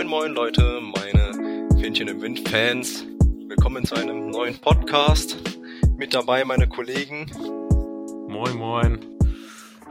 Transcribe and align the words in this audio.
Moin 0.00 0.08
moin 0.08 0.32
Leute, 0.32 0.80
meine 0.80 1.68
Fähnchen 1.78 2.08
im 2.08 2.22
Wind 2.22 2.48
Fans. 2.48 3.04
Willkommen 3.48 3.84
zu 3.84 3.96
einem 3.96 4.30
neuen 4.30 4.58
Podcast. 4.58 5.36
Mit 5.98 6.14
dabei 6.14 6.42
meine 6.46 6.66
Kollegen. 6.66 7.30
Moin 8.26 8.56
moin. 8.56 8.98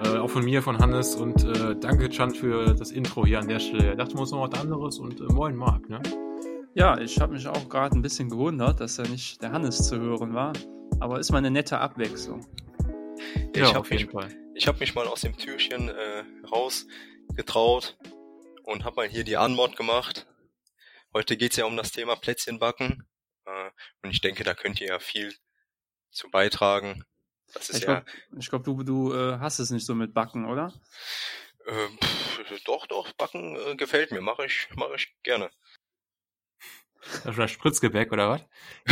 Äh, 0.03 0.17
auch 0.17 0.31
von 0.31 0.43
mir, 0.43 0.63
von 0.63 0.79
Hannes 0.79 1.15
und 1.15 1.43
äh, 1.43 1.75
danke 1.79 2.09
Chan 2.09 2.33
für 2.33 2.73
das 2.73 2.89
Intro 2.89 3.23
hier 3.23 3.37
an 3.37 3.47
der 3.47 3.59
Stelle. 3.59 3.91
Ich 3.91 3.97
dachte, 3.97 4.15
wir 4.15 4.21
uns 4.21 4.31
noch 4.31 4.51
was 4.51 4.59
anderes 4.59 4.97
und 4.97 5.21
äh, 5.21 5.31
moin 5.31 5.55
Marc, 5.55 5.87
ne? 5.87 6.01
Ja, 6.73 6.97
ich 6.97 7.19
habe 7.19 7.33
mich 7.33 7.47
auch 7.47 7.69
gerade 7.69 7.95
ein 7.95 8.01
bisschen 8.01 8.29
gewundert, 8.29 8.79
dass 8.79 8.97
er 8.97 9.07
nicht 9.07 9.43
der 9.43 9.51
Hannes 9.51 9.87
zu 9.87 9.99
hören 9.99 10.33
war. 10.33 10.53
Aber 10.99 11.19
ist 11.19 11.31
mal 11.31 11.37
eine 11.37 11.51
nette 11.51 11.77
Abwechslung. 11.77 12.47
Ja, 13.55 13.61
ich 13.61 13.75
habe 13.75 13.87
mich, 13.87 14.67
hab 14.67 14.79
mich 14.79 14.95
mal 14.95 15.05
aus 15.05 15.21
dem 15.21 15.37
Türchen 15.37 15.89
äh, 15.89 16.23
rausgetraut 16.51 17.95
und 18.69 18.83
habe 18.83 18.97
mal 18.97 19.07
hier 19.07 19.23
die 19.23 19.37
Anmod 19.37 19.75
gemacht. 19.75 20.27
Heute 21.13 21.37
geht's 21.37 21.55
ja 21.55 21.65
um 21.65 21.75
das 21.75 21.91
Thema 21.91 22.15
Plätzchenbacken. 22.15 23.07
Äh, 23.45 23.71
und 24.03 24.11
ich 24.11 24.21
denke, 24.21 24.43
da 24.43 24.53
könnt 24.53 24.79
ihr 24.79 24.87
ja 24.87 24.99
viel 24.99 25.35
zu 26.11 26.29
beitragen. 26.29 27.03
Das 27.53 27.69
ist 27.69 27.79
ich 27.79 27.83
ja. 27.85 28.01
Glaub, 28.01 28.05
ich 28.39 28.49
glaube, 28.49 28.65
du, 28.65 28.83
du 28.83 29.13
äh, 29.13 29.39
hast 29.39 29.57
es 29.57 29.71
nicht 29.71 29.85
so 29.85 29.95
mit 29.95 30.13
Backen, 30.13 30.45
oder? 30.45 30.71
Äh, 31.65 31.87
pff, 31.99 32.63
doch, 32.63 32.85
doch, 32.85 33.11
Backen 33.13 33.55
äh, 33.55 33.75
gefällt 33.75 34.11
mir, 34.11 34.21
mache 34.21 34.45
ich, 34.45 34.67
mache 34.75 34.95
ich 34.95 35.15
gerne. 35.23 35.49
Das 37.23 37.37
ist 37.37 37.51
Spritzgebäck 37.51 38.11
oder 38.11 38.29
was? 38.29 38.41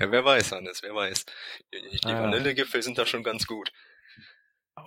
ja, 0.00 0.10
wer 0.10 0.24
weiß, 0.24 0.50
Hannes, 0.50 0.82
wer 0.82 0.92
weiß. 0.92 1.24
Die, 1.72 2.00
die 2.00 2.08
ah, 2.08 2.24
Vanillegipfel 2.24 2.82
sind 2.82 2.98
da 2.98 3.06
schon 3.06 3.22
ganz 3.22 3.46
gut. 3.46 3.72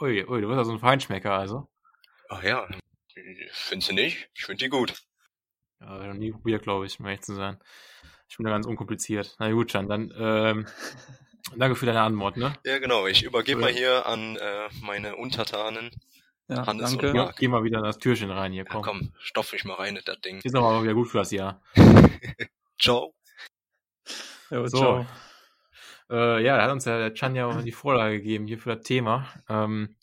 Ui, 0.02 0.26
ui, 0.26 0.42
du 0.42 0.48
bist 0.50 0.58
ja 0.58 0.66
so 0.66 0.74
ein 0.74 0.80
Feinschmecker, 0.80 1.32
also. 1.32 1.70
Ach 2.30 2.44
ja, 2.44 2.68
findest 3.52 3.90
du 3.90 3.94
nicht? 3.94 4.30
Ich 4.34 4.46
finde 4.46 4.64
die 4.64 4.70
gut. 4.70 4.94
Ja, 5.80 6.08
noch 6.08 6.14
nie 6.14 6.32
probiert, 6.32 6.64
glaube 6.64 6.86
ich, 6.86 7.00
um 7.00 7.06
ehrlich 7.06 7.22
zu 7.22 7.36
sein. 7.36 7.58
Ich 8.28 8.38
bin 8.38 8.46
da 8.46 8.52
ganz 8.52 8.66
unkompliziert. 8.66 9.36
Na 9.40 9.52
gut, 9.52 9.74
Jan, 9.74 9.88
dann 9.88 10.14
ähm, 10.18 10.68
danke 11.56 11.76
für 11.76 11.86
deine 11.86 12.02
Antwort, 12.02 12.38
ne? 12.38 12.54
Ja, 12.64 12.80
genau. 12.80 13.08
Ich 13.08 13.24
übergebe 13.24 13.62
mal 13.62 13.72
hier 13.72 14.06
an 14.06 14.36
äh, 14.38 14.70
meine 14.82 15.16
Untertanen. 15.16 15.92
Ja, 16.48 16.66
Hannes 16.66 16.92
danke. 16.92 17.10
Und 17.10 17.16
Marc. 17.16 17.38
Geh 17.38 17.48
mal 17.48 17.64
wieder 17.64 17.80
in 17.80 17.84
das 17.84 17.98
Türchen 17.98 18.32
rein 18.32 18.52
hier, 18.52 18.66
komm. 18.66 18.82
Ja, 18.82 18.88
komm, 18.88 19.14
stopf 19.20 19.54
ich 19.54 19.66
mal 19.66 19.76
rein 19.76 19.96
in 19.96 20.04
das 20.06 20.22
Ding. 20.22 20.42
Ist 20.44 20.56
aber 20.56 20.84
wieder 20.84 20.94
gut 20.94 21.10
für 21.10 21.20
das 21.20 21.32
Jahr. 21.32 21.62
ciao. 22.80 23.14
Ja, 24.50 24.68
so. 24.68 24.78
ciao. 24.78 25.06
Äh, 26.10 26.44
ja, 26.44 26.58
da 26.58 26.64
hat 26.64 26.72
uns 26.72 26.86
ja 26.86 27.00
der 27.00 27.14
Chan 27.16 27.36
ja 27.36 27.48
auch 27.48 27.62
die 27.64 27.72
Vorlage 27.72 28.18
gegeben 28.18 28.46
hier 28.46 28.60
für 28.60 28.76
das 28.76 28.86
Thema. 28.86 29.28
Ähm, 29.50 29.96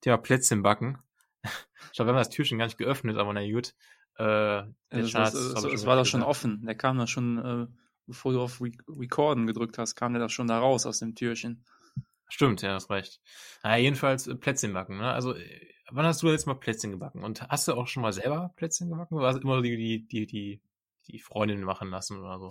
Thema 0.00 0.16
Plätzchen 0.16 0.62
backen. 0.62 0.98
Ich 1.42 1.96
glaube, 1.96 2.10
wir 2.10 2.14
haben 2.14 2.20
das 2.20 2.30
Türchen 2.30 2.58
gar 2.58 2.66
nicht 2.66 2.78
geöffnet, 2.78 3.16
aber 3.16 3.32
na 3.32 3.48
gut. 3.50 3.74
Äh, 4.16 4.22
der 4.22 4.74
es, 4.90 5.12
Charts, 5.12 5.34
es, 5.34 5.54
es, 5.54 5.64
es 5.64 5.86
war 5.86 5.96
doch 5.96 6.06
schon 6.06 6.22
offen. 6.22 6.64
Der 6.64 6.74
kam 6.74 6.98
da 6.98 7.06
schon, 7.06 7.38
äh, 7.38 7.66
bevor 8.06 8.32
du 8.32 8.40
auf 8.42 8.60
Re 8.60 8.70
Recorden 8.88 9.46
gedrückt 9.46 9.78
hast, 9.78 9.94
kam 9.94 10.12
der 10.12 10.20
da 10.20 10.28
schon 10.28 10.46
da 10.46 10.58
raus 10.58 10.86
aus 10.86 10.98
dem 10.98 11.14
Türchen. 11.14 11.64
Stimmt, 12.28 12.62
ja, 12.62 12.74
hast 12.74 12.90
recht. 12.90 13.20
Na, 13.62 13.76
jedenfalls 13.76 14.26
äh, 14.26 14.36
Plätzchen 14.36 14.72
backen. 14.72 14.98
Ne? 14.98 15.12
Also, 15.12 15.34
äh, 15.34 15.68
wann 15.90 16.06
hast 16.06 16.22
du 16.22 16.28
jetzt 16.28 16.46
mal 16.46 16.54
Plätzchen 16.54 16.92
gebacken? 16.92 17.24
Und 17.24 17.42
hast 17.48 17.66
du 17.66 17.74
auch 17.74 17.88
schon 17.88 18.02
mal 18.02 18.12
selber 18.12 18.52
Plätzchen 18.56 18.88
gebacken? 18.88 19.16
Oder 19.16 19.28
hast 19.28 19.36
du 19.36 19.42
immer 19.42 19.60
die, 19.62 19.76
die, 19.76 20.06
die, 20.06 20.26
die, 20.26 20.62
die 21.08 21.18
Freundin 21.18 21.64
machen 21.64 21.90
lassen 21.90 22.20
oder 22.20 22.38
so? 22.38 22.50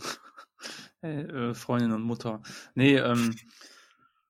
hey, 1.02 1.22
äh, 1.52 1.54
Freundin 1.54 1.94
und 1.94 2.02
Mutter. 2.02 2.42
Nee, 2.76 2.98
ähm, 2.98 3.36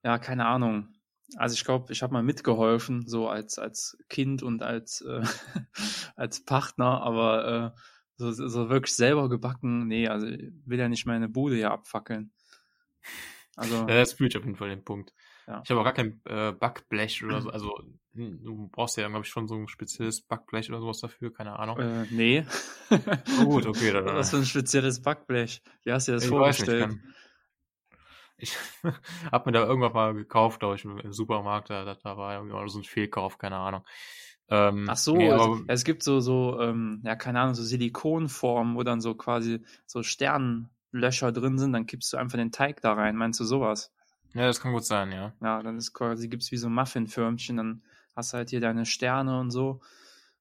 ja, 0.04 0.18
keine 0.18 0.46
Ahnung. 0.46 0.94
Also 1.36 1.54
ich 1.54 1.64
glaube, 1.64 1.92
ich 1.92 2.02
habe 2.02 2.12
mal 2.12 2.22
mitgeholfen, 2.22 3.06
so 3.06 3.28
als, 3.28 3.58
als 3.58 3.96
Kind 4.08 4.42
und 4.42 4.62
als, 4.62 5.00
äh, 5.02 5.22
als 6.16 6.44
Partner, 6.44 7.02
aber 7.02 7.74
äh, 7.76 7.80
so, 8.16 8.32
so 8.32 8.68
wirklich 8.68 8.94
selber 8.94 9.28
gebacken, 9.28 9.86
nee, 9.86 10.08
also 10.08 10.26
ich 10.26 10.52
will 10.66 10.78
ja 10.78 10.88
nicht 10.88 11.06
meine 11.06 11.28
Bude 11.28 11.56
hier 11.56 11.70
abfackeln. 11.70 12.32
Also, 13.56 13.76
ja, 13.76 13.86
das 13.86 14.12
fühlt 14.12 14.36
auf 14.36 14.44
jeden 14.44 14.56
Fall 14.56 14.68
den 14.68 14.84
Punkt. 14.84 15.12
Ja. 15.46 15.62
Ich 15.64 15.70
habe 15.70 15.80
auch 15.80 15.84
gar 15.84 15.92
kein 15.92 16.20
äh, 16.24 16.52
Backblech 16.52 17.24
oder 17.24 17.40
so. 17.40 17.50
Also 17.52 17.74
hm, 18.14 18.42
du 18.42 18.68
brauchst 18.68 18.96
ja, 18.96 19.08
glaube 19.08 19.24
ich, 19.24 19.30
schon 19.30 19.46
so 19.46 19.54
ein 19.54 19.68
spezielles 19.68 20.22
Backblech 20.22 20.68
oder 20.68 20.80
sowas 20.80 21.00
dafür, 21.00 21.32
keine 21.32 21.58
Ahnung. 21.58 21.78
Äh, 21.78 22.06
nee. 22.10 22.44
gut, 23.44 23.66
okay. 23.66 23.92
Dann, 23.92 24.04
Was 24.16 24.30
für 24.30 24.38
ein 24.38 24.44
spezielles 24.44 25.00
Backblech? 25.00 25.62
Wie 25.84 25.92
hast 25.92 26.08
du 26.08 26.12
dir 26.12 26.16
das 26.16 26.24
ich 26.24 26.30
vorgestellt? 26.30 26.98
Ich 28.40 28.56
habe 29.32 29.50
mir 29.50 29.52
da 29.52 29.64
irgendwann 29.64 29.92
mal 29.92 30.14
gekauft, 30.14 30.60
glaube 30.60 30.76
ich, 30.76 30.84
im 30.84 31.12
Supermarkt. 31.12 31.70
Da, 31.70 31.94
da 31.94 32.16
war 32.16 32.34
irgendwie 32.34 32.70
so 32.70 32.78
ein 32.78 32.84
Fehlkauf, 32.84 33.38
keine 33.38 33.56
Ahnung. 33.56 33.84
Ähm, 34.48 34.86
Ach 34.88 34.96
so, 34.96 35.16
nee, 35.16 35.30
aber, 35.30 35.60
es 35.68 35.84
gibt 35.84 36.02
so, 36.02 36.20
so 36.20 36.60
ähm, 36.60 37.02
ja, 37.04 37.14
keine 37.14 37.40
Ahnung, 37.40 37.54
so 37.54 37.62
Silikonformen, 37.62 38.74
wo 38.74 38.82
dann 38.82 39.00
so 39.00 39.14
quasi 39.14 39.64
so 39.86 40.02
Sternlöcher 40.02 41.30
drin 41.32 41.58
sind, 41.58 41.72
dann 41.72 41.86
kippst 41.86 42.12
du 42.12 42.16
einfach 42.16 42.36
den 42.36 42.50
Teig 42.50 42.80
da 42.80 42.94
rein. 42.94 43.14
Meinst 43.16 43.38
du 43.38 43.44
sowas? 43.44 43.92
Ja, 44.34 44.46
das 44.46 44.60
kann 44.60 44.72
gut 44.72 44.84
sein, 44.84 45.12
ja. 45.12 45.32
Ja, 45.40 45.62
dann 45.62 45.76
ist 45.76 45.92
quasi, 45.92 46.28
gibt's 46.28 46.50
wie 46.50 46.56
so 46.56 46.68
Muffinförmchen, 46.68 47.56
dann 47.56 47.82
hast 48.16 48.32
du 48.32 48.38
halt 48.38 48.50
hier 48.50 48.60
deine 48.60 48.86
Sterne 48.86 49.38
und 49.38 49.50
so. 49.50 49.80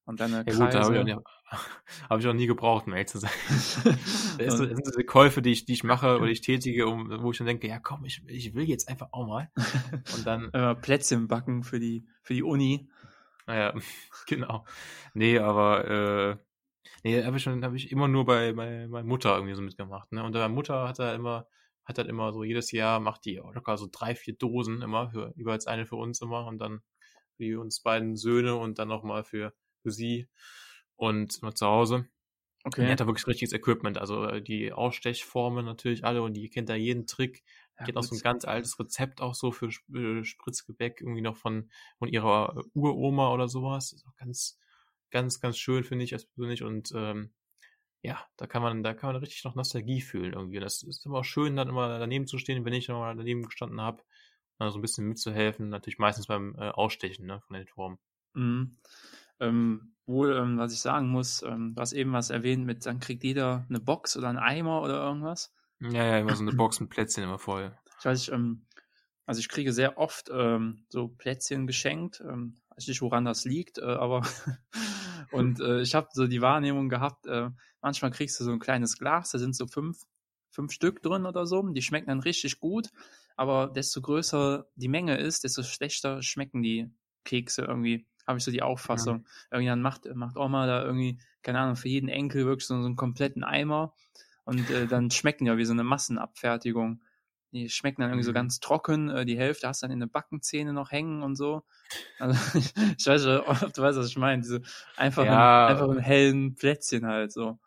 Und 0.05 0.19
deine 0.19 0.37
ja, 0.37 0.43
Kreise. 0.43 0.57
Gut, 0.57 0.73
da 0.73 0.83
habe 0.85 0.97
ich, 0.97 1.17
hab 2.09 2.19
ich, 2.19 2.27
auch 2.27 2.33
nie 2.33 2.47
gebraucht, 2.47 2.87
um 2.87 2.93
ehrlich 2.93 3.07
zu 3.07 3.19
sein. 3.19 3.31
das, 4.37 4.57
sind, 4.57 4.77
diese 4.77 5.03
Käufe, 5.03 5.41
die 5.41 5.51
ich, 5.51 5.65
die 5.65 5.73
ich 5.73 5.83
mache 5.83 6.17
oder 6.17 6.29
ich 6.29 6.41
tätige, 6.41 6.87
um, 6.87 7.21
wo 7.21 7.31
ich 7.31 7.37
dann 7.37 7.47
denke, 7.47 7.67
ja 7.67 7.79
komm, 7.79 8.05
ich, 8.05 8.23
ich 8.27 8.53
will 8.53 8.67
jetzt 8.67 8.87
einfach 8.89 9.09
auch 9.11 9.27
mal. 9.27 9.51
Und 10.15 10.25
dann. 10.25 10.49
äh, 10.53 10.75
Plätzchen 10.75 11.27
backen 11.27 11.63
für 11.63 11.79
die, 11.79 12.07
für 12.21 12.33
die 12.33 12.43
Uni. 12.43 12.89
Naja, 13.47 13.73
genau. 14.27 14.65
Nee, 15.13 15.39
aber 15.39 15.87
äh, 15.87 16.37
nee, 17.03 17.23
habe 17.23 17.37
ich 17.37 17.43
schon, 17.43 17.63
habe 17.63 17.77
ich 17.77 17.91
immer 17.91 18.07
nur 18.07 18.25
bei, 18.25 18.53
bei, 18.53 18.87
bei 18.89 19.03
Mutter 19.03 19.35
irgendwie 19.35 19.55
so 19.55 19.61
mitgemacht. 19.61 20.11
Ne? 20.11 20.23
Und 20.23 20.33
bei 20.33 20.49
Mutter 20.49 20.87
hat 20.87 20.99
er 20.99 21.15
immer, 21.15 21.47
hat 21.85 21.97
halt 21.97 22.07
immer 22.07 22.31
so 22.31 22.43
jedes 22.43 22.71
Jahr 22.71 22.99
macht 22.99 23.25
die 23.25 23.35
locker 23.35 23.77
so 23.77 23.87
drei, 23.91 24.13
vier 24.15 24.35
Dosen 24.35 24.81
immer, 24.81 25.09
für, 25.09 25.33
jeweils 25.35 25.65
eine 25.65 25.85
für 25.85 25.95
uns 25.95 26.21
immer 26.21 26.45
und 26.45 26.59
dann 26.59 26.81
für 27.37 27.59
uns 27.59 27.81
beiden 27.81 28.15
Söhne 28.15 28.55
und 28.55 28.77
dann 28.77 28.87
nochmal 28.87 29.23
für 29.23 29.53
für 29.81 29.91
sie 29.91 30.27
und 30.99 31.41
noch 31.41 31.53
zu 31.53 31.65
Hause. 31.65 32.07
Okay. 32.65 32.81
Und 32.81 32.87
die 32.87 32.91
hat 32.91 32.99
da 32.99 33.07
wirklich 33.07 33.25
richtiges 33.25 33.53
Equipment, 33.53 33.97
also 33.97 34.25
äh, 34.25 34.41
die 34.41 34.73
Ausstechformen 34.73 35.65
natürlich 35.65 36.03
alle 36.03 36.21
und 36.21 36.33
die 36.33 36.49
kennt 36.49 36.67
da 36.67 36.75
jeden 36.75 37.07
Trick. 37.07 37.43
Ja, 37.79 37.85
die 37.85 37.91
hat 37.91 37.97
auch 37.97 38.03
so 38.03 38.15
ein 38.15 38.21
ganz 38.21 38.43
altes 38.43 38.77
Rezept 38.77 39.21
auch 39.21 39.33
so 39.33 39.51
für 39.53 39.69
äh, 39.95 40.25
Spritzgebäck, 40.25 40.99
irgendwie 40.99 41.21
noch 41.21 41.37
von, 41.37 41.69
von 41.99 42.09
ihrer 42.09 42.57
äh, 42.57 42.77
Uroma 42.77 43.31
oder 43.31 43.47
sowas. 43.47 43.93
ist 43.93 44.05
auch 44.05 44.15
ganz, 44.17 44.59
ganz, 45.09 45.39
ganz 45.39 45.57
schön, 45.57 45.85
finde 45.85 46.03
ich 46.03 46.13
als 46.13 46.25
persönlich. 46.25 46.63
Und 46.63 46.91
ähm, 46.93 47.31
ja, 48.01 48.19
da 48.35 48.45
kann 48.45 48.61
man, 48.61 48.83
da 48.83 48.93
kann 48.93 49.13
man 49.13 49.21
richtig 49.21 49.45
noch 49.45 49.55
Nostalgie 49.55 50.01
fühlen 50.01 50.33
irgendwie. 50.33 50.59
Das 50.59 50.83
ist 50.83 51.05
immer 51.05 51.19
auch 51.19 51.25
schön, 51.25 51.55
dann 51.55 51.69
immer 51.69 51.97
daneben 51.97 52.27
zu 52.27 52.37
stehen, 52.37 52.65
wenn 52.65 52.73
ich 52.73 52.89
noch 52.89 52.99
mal 52.99 53.15
daneben 53.15 53.43
gestanden 53.43 53.79
habe, 53.79 54.03
so 54.59 54.77
ein 54.77 54.81
bisschen 54.81 55.07
mitzuhelfen. 55.07 55.69
Natürlich 55.69 55.97
meistens 55.97 56.27
beim 56.27 56.55
äh, 56.57 56.69
Ausstechen 56.69 57.25
ne, 57.25 57.39
von 57.47 57.55
den 57.55 57.67
Formen. 57.67 57.99
Mhm. 58.33 58.77
Ähm, 59.39 59.95
wohl, 60.05 60.35
ähm, 60.35 60.57
was 60.57 60.73
ich 60.73 60.81
sagen 60.81 61.09
muss, 61.09 61.43
ähm, 61.43 61.73
du 61.75 61.81
hast 61.81 61.93
eben 61.93 62.11
was 62.13 62.29
erwähnt 62.29 62.65
mit, 62.65 62.85
dann 62.85 62.99
kriegt 62.99 63.23
jeder 63.23 63.65
eine 63.69 63.79
Box 63.79 64.17
oder 64.17 64.29
einen 64.29 64.39
Eimer 64.39 64.81
oder 64.81 65.03
irgendwas. 65.03 65.53
Ja, 65.79 66.03
ja, 66.03 66.17
immer 66.17 66.35
so 66.35 66.43
eine 66.43 66.51
Box 66.57 66.79
mit 66.79 66.89
Plätzchen 66.89 67.23
immer 67.23 67.39
voll. 67.39 67.77
Ich 67.99 68.05
weiß 68.05 68.19
nicht, 68.19 68.31
ähm, 68.31 68.65
also 69.25 69.39
ich 69.39 69.49
kriege 69.49 69.71
sehr 69.71 69.97
oft 69.97 70.29
ähm, 70.33 70.85
so 70.89 71.07
Plätzchen 71.07 71.67
geschenkt. 71.67 72.21
Ähm, 72.21 72.61
weiß 72.79 72.87
nicht, 72.87 73.01
woran 73.01 73.25
das 73.25 73.45
liegt, 73.45 73.77
äh, 73.77 73.83
aber 73.83 74.23
und 75.31 75.59
äh, 75.59 75.81
ich 75.81 75.95
habe 75.95 76.07
so 76.13 76.27
die 76.27 76.41
Wahrnehmung 76.41 76.89
gehabt, 76.89 77.27
äh, 77.27 77.49
manchmal 77.81 78.11
kriegst 78.11 78.39
du 78.39 78.43
so 78.43 78.51
ein 78.51 78.59
kleines 78.59 78.97
Glas, 78.97 79.31
da 79.31 79.37
sind 79.37 79.55
so 79.55 79.67
fünf, 79.67 80.01
fünf 80.49 80.71
Stück 80.71 81.01
drin 81.03 81.25
oder 81.25 81.45
so, 81.45 81.61
die 81.61 81.81
schmecken 81.81 82.07
dann 82.07 82.21
richtig 82.21 82.59
gut, 82.59 82.89
aber 83.35 83.67
desto 83.67 84.01
größer 84.01 84.65
die 84.75 84.87
Menge 84.87 85.17
ist, 85.17 85.43
desto 85.43 85.61
schlechter 85.63 86.21
schmecken 86.21 86.61
die 86.61 86.89
Kekse 87.25 87.63
irgendwie 87.63 88.07
habe 88.29 88.37
ich 88.37 88.45
so 88.45 88.51
die 88.51 88.61
Auffassung. 88.61 89.25
Ja. 89.51 89.57
Irgendwann 89.57 89.81
macht, 89.81 90.05
macht 90.13 90.37
Oma 90.37 90.67
da 90.67 90.83
irgendwie, 90.83 91.17
keine 91.41 91.59
Ahnung, 91.59 91.75
für 91.75 91.89
jeden 91.89 92.09
Enkel 92.09 92.45
wirklich 92.45 92.67
so, 92.67 92.79
so 92.79 92.85
einen 92.85 92.95
kompletten 92.95 93.43
Eimer 93.43 93.93
und 94.45 94.69
äh, 94.69 94.85
dann 94.85 95.09
schmecken 95.11 95.47
ja 95.47 95.57
wie 95.57 95.65
so 95.65 95.73
eine 95.73 95.83
Massenabfertigung. 95.83 97.01
Die 97.51 97.69
schmecken 97.69 98.01
dann 98.01 98.11
irgendwie 98.11 98.25
mhm. 98.25 98.29
so 98.29 98.33
ganz 98.33 98.59
trocken, 98.59 99.09
äh, 99.09 99.25
die 99.25 99.37
Hälfte 99.37 99.67
hast 99.67 99.81
dann 99.81 99.89
in 99.89 99.99
der 99.99 100.07
Backenzähne 100.07 100.73
noch 100.73 100.91
hängen 100.91 101.23
und 101.23 101.35
so. 101.35 101.63
Also 102.19 102.39
ich, 102.59 102.71
ich 102.99 103.07
weiß 103.07 103.23
schon, 103.23 103.39
ob 103.39 103.73
du 103.73 103.81
weißt, 103.81 103.97
was 103.97 104.07
ich 104.07 104.17
meine. 104.17 104.43
Diese 104.43 104.61
einfach, 104.95 105.25
ja. 105.25 105.65
einfach 105.65 105.87
im 105.87 105.97
hellen 105.97 106.53
Plätzchen 106.53 107.07
halt 107.07 107.31
so. 107.31 107.57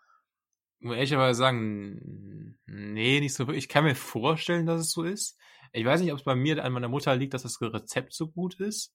Muss 0.79 0.94
ehrlicherweise 0.94 1.38
sagen, 1.38 2.56
nee, 2.67 3.19
nicht 3.19 3.35
so 3.35 3.49
wirklich. 3.49 3.64
Ich 3.64 3.69
kann 3.69 3.82
mir 3.82 3.97
vorstellen, 3.97 4.67
dass 4.67 4.81
es 4.81 4.93
so 4.93 5.03
ist. 5.03 5.37
Ich 5.73 5.85
weiß 5.85 6.00
nicht, 6.00 6.12
ob 6.12 6.19
es 6.19 6.25
bei 6.25 6.37
mir 6.37 6.64
an 6.64 6.73
meiner 6.73 6.88
Mutter 6.88 7.17
liegt, 7.17 7.35
dass 7.35 7.43
das 7.43 7.61
Rezept 7.61 8.12
so 8.12 8.29
gut 8.29 8.61
ist. 8.61 8.94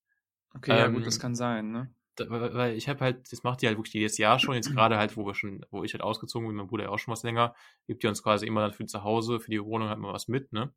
Okay, 0.58 0.72
ähm, 0.72 0.78
ja 0.78 0.88
gut, 0.88 1.06
das 1.06 1.16
ähm, 1.16 1.22
kann 1.22 1.36
sein, 1.36 1.72
ne? 1.72 1.94
Da, 2.16 2.30
weil 2.30 2.76
ich 2.76 2.90
habe 2.90 3.00
halt, 3.02 3.32
das 3.32 3.44
macht 3.44 3.62
die 3.62 3.68
halt 3.68 3.78
wirklich 3.78 3.94
jedes 3.94 4.18
Jahr 4.18 4.40
schon, 4.40 4.56
jetzt 4.56 4.72
gerade 4.72 4.98
halt, 4.98 5.16
wo 5.18 5.26
wir 5.26 5.36
schon, 5.36 5.66
wo 5.70 5.84
ich 5.84 5.94
halt 5.94 6.02
ausgezogen 6.02 6.48
bin, 6.48 6.58
mein 6.58 6.68
Bruder 6.68 6.86
ja 6.86 6.90
auch 6.90 6.98
schon 6.98 7.12
was 7.12 7.24
länger, 7.24 7.56
gibt 7.86 8.02
die 8.02 8.08
uns 8.08 8.24
quasi 8.24 8.48
immer 8.48 8.62
dann 8.62 8.74
für 8.74 8.86
zu 8.86 9.04
Hause, 9.04 9.40
für 9.40 9.52
die 9.52 9.64
Wohnung 9.64 9.90
halt 9.90 10.00
mal 10.00 10.14
was 10.14 10.28
mit, 10.28 10.52
ne? 10.52 10.74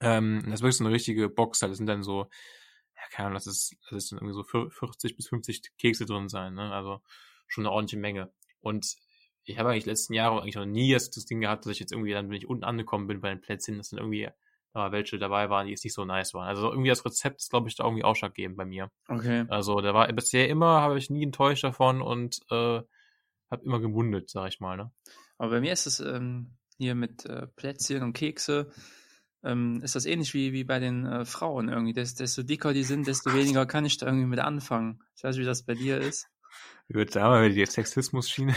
Ähm, 0.00 0.42
das 0.46 0.54
ist 0.54 0.62
wirklich 0.62 0.76
so 0.76 0.84
eine 0.84 0.94
richtige 0.94 1.28
Box, 1.28 1.60
halt, 1.60 1.70
das 1.70 1.78
sind 1.78 1.86
dann 1.86 2.02
so, 2.02 2.30
ja, 2.96 3.02
keine 3.10 3.26
Ahnung, 3.26 3.36
das 3.36 3.46
ist, 3.46 3.76
das 3.90 4.04
ist 4.04 4.12
dann 4.12 4.18
irgendwie 4.18 4.34
so 4.34 4.68
40 4.70 5.16
bis 5.16 5.28
50 5.28 5.76
Kekse 5.76 6.06
drin 6.06 6.28
sein, 6.28 6.54
ne? 6.54 6.72
Also, 6.72 7.02
schon 7.46 7.66
eine 7.66 7.72
ordentliche 7.72 8.00
Menge. 8.00 8.32
Und 8.60 8.96
ich 9.44 9.58
habe 9.58 9.70
eigentlich 9.70 9.86
letzten 9.86 10.14
Jahre 10.14 10.40
eigentlich 10.40 10.56
noch 10.56 10.66
nie 10.66 10.92
das, 10.92 11.10
das 11.10 11.26
Ding 11.26 11.40
gehabt, 11.40 11.64
dass 11.64 11.72
ich 11.72 11.80
jetzt 11.80 11.92
irgendwie 11.92 12.12
dann, 12.12 12.28
wenn 12.28 12.36
ich 12.36 12.48
unten 12.48 12.64
angekommen 12.64 13.06
bin 13.06 13.20
bei 13.20 13.28
den 13.28 13.40
Plätzchen, 13.40 13.76
dass 13.76 13.90
dann 13.90 14.00
irgendwie 14.00 14.28
da 14.76 14.92
welche 14.92 15.18
dabei 15.18 15.48
waren, 15.48 15.66
die 15.66 15.72
jetzt 15.72 15.84
nicht 15.84 15.94
so 15.94 16.04
nice 16.04 16.34
waren. 16.34 16.46
Also 16.48 16.70
irgendwie 16.70 16.90
das 16.90 17.04
Rezept 17.04 17.40
ist, 17.40 17.50
glaube 17.50 17.68
ich, 17.68 17.76
da 17.76 17.84
irgendwie 17.84 18.04
ausschlaggebend 18.04 18.56
bei 18.56 18.66
mir. 18.66 18.90
Okay. 19.08 19.46
Also 19.48 19.80
da 19.80 19.94
war 19.94 20.12
bisher 20.12 20.48
immer, 20.48 20.80
habe 20.82 20.98
ich 20.98 21.08
nie 21.08 21.22
enttäuscht 21.22 21.64
davon 21.64 22.02
und 22.02 22.40
äh, 22.50 22.80
habe 23.50 23.64
immer 23.64 23.80
gemundet, 23.80 24.28
sag 24.28 24.48
ich 24.48 24.60
mal. 24.60 24.76
Ne? 24.76 24.92
Aber 25.38 25.50
bei 25.50 25.60
mir 25.60 25.72
ist 25.72 25.86
es 25.86 26.00
ähm, 26.00 26.56
hier 26.76 26.94
mit 26.94 27.24
äh, 27.24 27.46
Plätzchen 27.46 28.02
und 28.02 28.12
Kekse, 28.12 28.70
ähm, 29.42 29.80
ist 29.82 29.94
das 29.94 30.04
ähnlich 30.04 30.34
wie, 30.34 30.52
wie 30.52 30.64
bei 30.64 30.78
den 30.78 31.06
äh, 31.06 31.24
Frauen 31.24 31.68
irgendwie. 31.68 31.94
Desto, 31.94 32.22
desto 32.22 32.42
dicker 32.42 32.74
die 32.74 32.84
sind, 32.84 33.06
desto 33.06 33.32
weniger 33.34 33.64
kann 33.64 33.86
ich 33.86 33.96
da 33.96 34.06
irgendwie 34.06 34.26
mit 34.26 34.40
anfangen. 34.40 35.02
Ich 35.16 35.24
weiß 35.24 35.36
nicht, 35.36 35.42
wie 35.42 35.46
das 35.46 35.64
bei 35.64 35.74
dir 35.74 35.98
ist. 35.98 36.28
Gut, 36.92 37.16
da 37.16 37.40
wir 37.40 37.48
die 37.48 37.64
Sexismus-Schiene. 37.64 38.54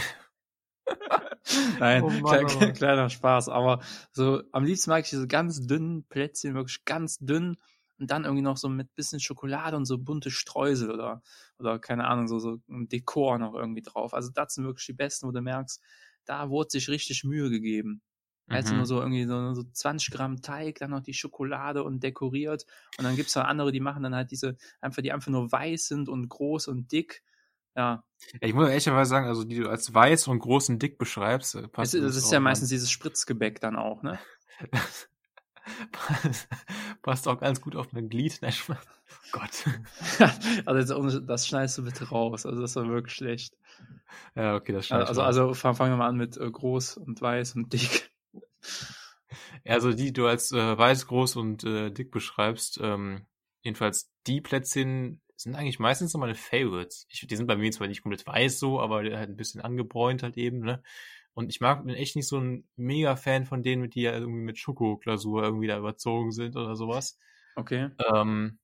Nein, 1.78 2.02
oh 2.02 2.10
Mann, 2.10 2.46
kleiner, 2.46 2.72
kleiner 2.72 3.10
Spaß. 3.10 3.48
Aber 3.48 3.80
so 4.12 4.42
am 4.52 4.64
liebsten 4.64 4.90
mag 4.90 5.04
ich 5.04 5.10
diese 5.10 5.26
ganz 5.26 5.66
dünnen 5.66 6.04
Plätzchen, 6.08 6.54
wirklich 6.54 6.84
ganz 6.84 7.18
dünn. 7.18 7.56
Und 7.98 8.10
dann 8.10 8.24
irgendwie 8.24 8.42
noch 8.42 8.56
so 8.56 8.70
mit 8.70 8.94
bisschen 8.94 9.20
Schokolade 9.20 9.76
und 9.76 9.84
so 9.84 9.98
bunte 9.98 10.30
Streusel 10.30 10.90
oder, 10.90 11.22
oder 11.58 11.78
keine 11.78 12.06
Ahnung, 12.06 12.28
so, 12.28 12.38
so 12.38 12.58
ein 12.70 12.88
Dekor 12.88 13.38
noch 13.38 13.54
irgendwie 13.54 13.82
drauf. 13.82 14.14
Also 14.14 14.30
das 14.32 14.54
sind 14.54 14.64
wirklich 14.64 14.86
die 14.86 14.94
besten, 14.94 15.28
wo 15.28 15.32
du 15.32 15.42
merkst, 15.42 15.82
da 16.24 16.48
wurde 16.48 16.70
sich 16.70 16.88
richtig 16.88 17.24
Mühe 17.24 17.50
gegeben. 17.50 18.00
Mhm. 18.46 18.54
Also 18.54 18.74
nur 18.74 18.86
so 18.86 19.00
irgendwie 19.00 19.24
so, 19.24 19.54
so 19.54 19.62
20 19.64 20.12
Gramm 20.12 20.40
Teig, 20.42 20.78
dann 20.78 20.90
noch 20.90 21.00
die 21.02 21.14
Schokolade 21.14 21.84
und 21.84 22.02
dekoriert. 22.02 22.64
Und 22.98 23.04
dann 23.04 23.16
gibt's 23.16 23.34
noch 23.36 23.44
andere, 23.44 23.70
die 23.70 23.80
machen 23.80 24.02
dann 24.02 24.14
halt 24.14 24.30
diese, 24.30 24.56
einfach, 24.80 25.02
die 25.02 25.12
einfach 25.12 25.30
nur 25.30 25.50
weiß 25.50 25.86
sind 25.88 26.08
und 26.08 26.28
groß 26.28 26.68
und 26.68 26.90
dick. 26.92 27.22
Ja. 27.76 28.02
ich 28.40 28.52
muss 28.52 28.68
ehrlicherweise 28.68 29.10
sagen, 29.10 29.26
also 29.26 29.44
die 29.44 29.56
du 29.56 29.68
als 29.68 29.94
weiß 29.94 30.28
und 30.28 30.40
groß 30.40 30.70
und 30.70 30.82
dick 30.82 30.98
beschreibst, 30.98 31.54
äh, 31.54 31.68
passt 31.68 31.94
es, 31.94 32.02
das 32.02 32.16
ist 32.16 32.32
ja 32.32 32.40
meistens 32.40 32.68
dieses 32.68 32.90
Spritzgebäck 32.90 33.60
dann 33.60 33.76
auch, 33.76 34.02
ne? 34.02 34.18
passt 37.02 37.28
auch 37.28 37.40
ganz 37.40 37.60
gut 37.60 37.76
auf 37.76 37.92
mein 37.92 38.08
Glied. 38.08 38.38
Nein, 38.42 38.54
oh 38.68 38.74
Gott. 39.32 39.64
also 40.66 41.20
das 41.20 41.46
schneidest 41.46 41.78
du 41.78 41.84
bitte 41.84 42.08
raus. 42.08 42.46
Also 42.46 42.60
das 42.60 42.74
war 42.76 42.88
wirklich 42.88 43.14
schlecht. 43.14 43.56
Ja, 44.34 44.56
okay, 44.56 44.72
das 44.72 44.88
schneidest 44.88 45.10
Also, 45.10 45.22
also 45.22 45.54
fangen 45.54 45.78
wir 45.78 45.96
mal 45.96 46.08
an 46.08 46.16
mit 46.16 46.36
äh, 46.36 46.50
groß 46.50 46.96
und 46.96 47.20
weiß 47.20 47.54
und 47.56 47.72
dick. 47.72 48.10
Also 49.64 49.92
die 49.92 50.12
du 50.12 50.26
als 50.26 50.52
äh, 50.52 50.78
weiß, 50.78 51.06
groß 51.06 51.36
und 51.36 51.64
äh, 51.64 51.90
dick 51.90 52.10
beschreibst, 52.10 52.78
ähm, 52.82 53.26
jedenfalls 53.62 54.10
die 54.26 54.40
Plätzchen 54.40 55.20
sind 55.42 55.54
eigentlich 55.54 55.78
meistens 55.78 56.12
so 56.12 56.18
meine 56.18 56.34
Favorites. 56.34 57.06
Ich, 57.08 57.26
die 57.26 57.36
sind 57.36 57.46
bei 57.46 57.56
mir 57.56 57.70
zwar 57.70 57.88
nicht 57.88 58.02
komplett 58.02 58.26
weiß 58.26 58.58
so, 58.58 58.80
aber 58.80 58.96
halt 58.98 59.14
ein 59.14 59.36
bisschen 59.36 59.60
angebräunt 59.60 60.22
halt 60.22 60.36
eben, 60.36 60.60
ne? 60.60 60.82
Und 61.32 61.48
ich 61.48 61.60
mag, 61.60 61.84
bin 61.84 61.94
echt 61.94 62.16
nicht 62.16 62.28
so 62.28 62.38
ein 62.38 62.68
mega 62.76 63.16
Fan 63.16 63.46
von 63.46 63.62
denen, 63.62 63.88
die 63.88 64.02
ja 64.02 64.12
irgendwie 64.12 64.42
mit 64.42 64.58
Schokoglasur 64.58 65.42
irgendwie 65.42 65.68
da 65.68 65.78
überzogen 65.78 66.32
sind 66.32 66.56
oder 66.56 66.74
sowas. 66.76 67.18
Okay. 67.54 67.90
Ähm, 68.12 68.58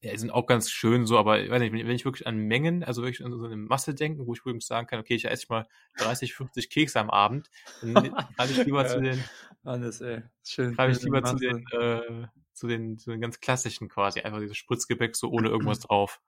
ja, 0.00 0.10
die 0.10 0.18
sind 0.18 0.30
auch 0.30 0.46
ganz 0.46 0.70
schön 0.70 1.06
so, 1.06 1.18
aber 1.18 1.40
ich 1.40 1.50
weiß 1.50 1.60
nicht, 1.60 1.72
wenn 1.72 1.88
ich 1.90 2.04
wirklich 2.04 2.26
an 2.26 2.36
Mengen, 2.36 2.82
also 2.82 3.02
wirklich 3.02 3.24
an 3.24 3.30
so 3.30 3.44
eine 3.44 3.56
Masse 3.56 3.94
denken, 3.94 4.26
wo 4.26 4.32
ich 4.32 4.40
übrigens 4.40 4.66
sagen 4.66 4.86
kann, 4.88 4.98
okay, 4.98 5.14
ich 5.14 5.26
esse 5.26 5.46
mal 5.48 5.66
30, 5.98 6.34
50 6.34 6.70
Kekse 6.70 6.98
am 6.98 7.10
Abend, 7.10 7.50
dann 7.82 7.94
greife 8.36 8.52
ich 8.52 8.64
lieber 8.64 8.86
zu 8.86 9.00
den, 9.00 9.22
Alles, 9.64 10.00
ey. 10.00 10.22
Schön. 10.44 10.74
Greife 10.74 10.92
ich 10.96 11.04
lieber 11.04 11.22
zu 11.22 11.36
den, 11.36 11.64
äh, 11.70 12.26
zu 12.52 12.66
den, 12.66 12.98
zu 12.98 13.10
den 13.10 13.20
ganz 13.20 13.40
klassischen 13.40 13.88
quasi, 13.88 14.20
einfach 14.20 14.40
dieses 14.40 14.56
Spritzgebäck 14.56 15.16
so 15.16 15.30
ohne 15.30 15.48
irgendwas 15.48 15.80
drauf. 15.80 16.20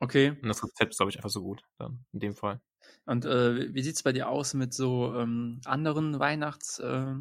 Okay. 0.00 0.30
Und 0.30 0.48
das 0.48 0.62
Rezept 0.62 0.92
ist, 0.92 0.98
glaube 0.98 1.10
ich, 1.10 1.16
einfach 1.16 1.30
so 1.30 1.42
gut, 1.42 1.62
dann 1.78 2.04
in 2.12 2.20
dem 2.20 2.34
Fall. 2.34 2.60
Und 3.06 3.24
äh, 3.24 3.72
wie 3.72 3.82
sieht's 3.82 4.02
bei 4.02 4.12
dir 4.12 4.28
aus 4.28 4.54
mit 4.54 4.74
so 4.74 5.14
ähm, 5.14 5.60
anderen 5.64 6.18
Weihnachts, 6.18 6.78
äh, 6.78 7.14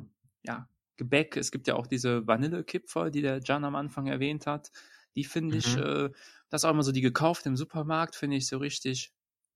ja, 0.44 0.68
Gebäck? 0.98 1.38
Es 1.38 1.52
gibt 1.52 1.68
ja 1.68 1.76
auch 1.76 1.88
diese 1.88 2.28
Vanillekipferl, 2.28 3.12
die 3.12 3.22
der 3.22 3.40
Jan 3.44 3.66
am 3.66 3.76
Anfang 3.76 4.08
erwähnt 4.08 4.48
hat. 4.48 4.72
Die 5.16 5.24
finde 5.24 5.58
ich, 5.58 5.76
mhm. 5.76 5.84
äh, 5.84 6.10
das 6.50 6.62
ist 6.62 6.66
auch 6.66 6.72
immer 6.72 6.84
so 6.84 6.92
die 6.92 7.02
gekauft 7.02 7.46
im 7.46 7.56
Supermarkt, 7.56 8.16
finde 8.16 8.38
ich 8.38 8.48
so 8.48 8.58
richtig, 8.58 9.14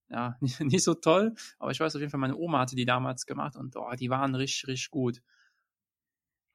ja, 0.09 0.37
nicht, 0.41 0.59
nicht, 0.61 0.83
so 0.83 0.93
toll. 0.93 1.35
Aber 1.59 1.71
ich 1.71 1.79
weiß 1.79 1.95
auf 1.95 1.99
jeden 1.99 2.11
Fall, 2.11 2.19
meine 2.19 2.37
Oma 2.37 2.59
hatte 2.59 2.75
die 2.75 2.85
damals 2.85 3.25
gemacht 3.25 3.55
und 3.55 3.75
oh, 3.75 3.91
die 3.99 4.09
waren 4.09 4.35
richtig, 4.35 4.67
richtig 4.67 4.91
gut. 4.91 5.21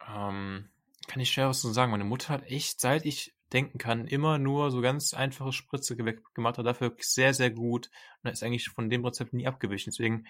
Ähm, 0.08 0.68
kann 1.12 1.20
ich 1.20 1.30
schwer 1.30 1.50
was 1.50 1.60
zu 1.60 1.70
sagen. 1.70 1.92
Meine 1.92 2.04
Mutter 2.04 2.30
hat 2.30 2.46
echt, 2.50 2.80
seit 2.80 3.04
ich 3.04 3.34
denken 3.52 3.76
kann, 3.76 4.06
immer 4.06 4.38
nur 4.38 4.70
so 4.70 4.80
ganz 4.80 5.12
einfache 5.12 5.52
Spritze 5.52 5.94
gemacht 5.94 6.56
hat, 6.56 6.64
dafür 6.64 6.96
sehr, 7.00 7.34
sehr 7.34 7.50
gut 7.50 7.90
und 8.22 8.30
ist 8.30 8.42
eigentlich 8.42 8.70
von 8.70 8.88
dem 8.88 9.04
Rezept 9.04 9.34
nie 9.34 9.46
abgewichen. 9.46 9.90
Deswegen 9.90 10.26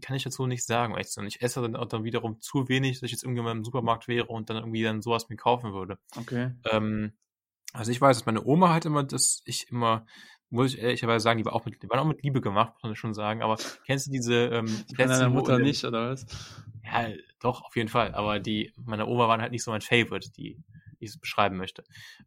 kann 0.00 0.14
ich 0.14 0.22
dazu 0.22 0.46
nicht 0.46 0.64
sagen. 0.64 0.96
Echt. 0.96 1.18
Und 1.18 1.26
ich 1.26 1.42
esse 1.42 1.60
dann 1.62 1.74
auch 1.74 1.86
dann 1.86 2.04
wiederum 2.04 2.40
zu 2.40 2.68
wenig, 2.68 3.00
dass 3.00 3.06
ich 3.06 3.10
jetzt 3.10 3.24
irgendwann 3.24 3.58
im 3.58 3.64
Supermarkt 3.64 4.06
wäre 4.06 4.26
und 4.26 4.50
dann 4.50 4.58
irgendwie 4.58 4.84
dann 4.84 5.02
sowas 5.02 5.28
mir 5.28 5.36
kaufen 5.36 5.72
würde. 5.72 5.98
Okay. 6.16 6.52
Ähm, 6.70 7.14
also 7.72 7.90
ich 7.90 8.00
weiß, 8.00 8.18
dass 8.18 8.26
meine 8.26 8.44
Oma 8.44 8.72
halt 8.72 8.84
immer, 8.84 9.02
dass 9.02 9.42
ich 9.46 9.68
immer, 9.68 10.06
muss 10.50 10.74
ich 10.74 10.80
ehrlicherweise 10.80 11.22
sagen, 11.22 11.38
die 11.38 11.44
war 11.44 11.54
auch 11.54 11.64
mit, 11.64 11.82
die 11.82 11.88
waren 11.88 11.98
auch 11.98 12.06
mit 12.06 12.22
Liebe 12.22 12.40
gemacht, 12.40 12.74
muss 12.74 12.82
man 12.82 12.96
schon 12.96 13.14
sagen. 13.14 13.42
Aber 13.42 13.56
kennst 13.86 14.06
du 14.06 14.10
diese 14.10 14.34
ähm, 14.34 14.66
die 14.90 14.94
Von 14.96 15.08
deiner 15.08 15.28
Mutter 15.28 15.58
nicht, 15.58 15.84
oder 15.84 16.10
was? 16.10 16.26
Ja, 16.84 17.08
doch, 17.40 17.62
auf 17.62 17.76
jeden 17.76 17.88
Fall. 17.88 18.14
Aber 18.14 18.40
die, 18.40 18.72
meine 18.84 19.06
Oma 19.06 19.28
waren 19.28 19.40
halt 19.40 19.52
nicht 19.52 19.64
so 19.64 19.70
mein 19.70 19.80
Favorite, 19.80 20.30
die 20.32 20.62
ich 20.98 21.10
es 21.10 21.18
beschreiben 21.18 21.56
möchte. 21.56 21.84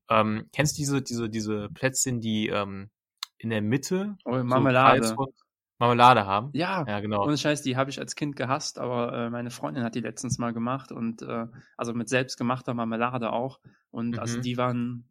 Ähm, 0.10 0.50
kennst 0.54 0.78
du 0.78 0.82
diese, 0.82 1.02
diese, 1.02 1.30
diese 1.30 1.70
Plätzchen, 1.70 2.20
die 2.20 2.48
ähm, 2.48 2.90
in 3.38 3.50
der 3.50 3.62
Mitte 3.62 4.18
oh, 4.26 4.44
Marmelade. 4.44 5.04
So 5.04 5.34
Marmelade 5.80 6.26
haben? 6.26 6.50
Ja, 6.54 6.84
ja 6.88 7.00
genau. 7.00 7.24
Und 7.26 7.40
Scheiß, 7.40 7.62
die 7.62 7.78
habe 7.78 7.90
ich 7.90 8.00
als 8.00 8.16
Kind 8.16 8.36
gehasst, 8.36 8.80
aber 8.80 9.14
äh, 9.14 9.30
meine 9.30 9.52
Freundin 9.52 9.84
hat 9.84 9.96
die 9.96 10.00
letztens 10.00 10.40
mal 10.40 10.52
gemacht 10.52 10.92
und 10.92 11.22
äh, 11.22 11.46
also 11.76 11.94
mit 11.94 12.10
selbstgemachter 12.10 12.74
Marmelade 12.74 13.32
auch. 13.32 13.60
Und 13.92 14.18
also 14.18 14.34
mhm. 14.34 14.38
also 14.38 14.42
die 14.42 14.58
waren, 14.58 15.10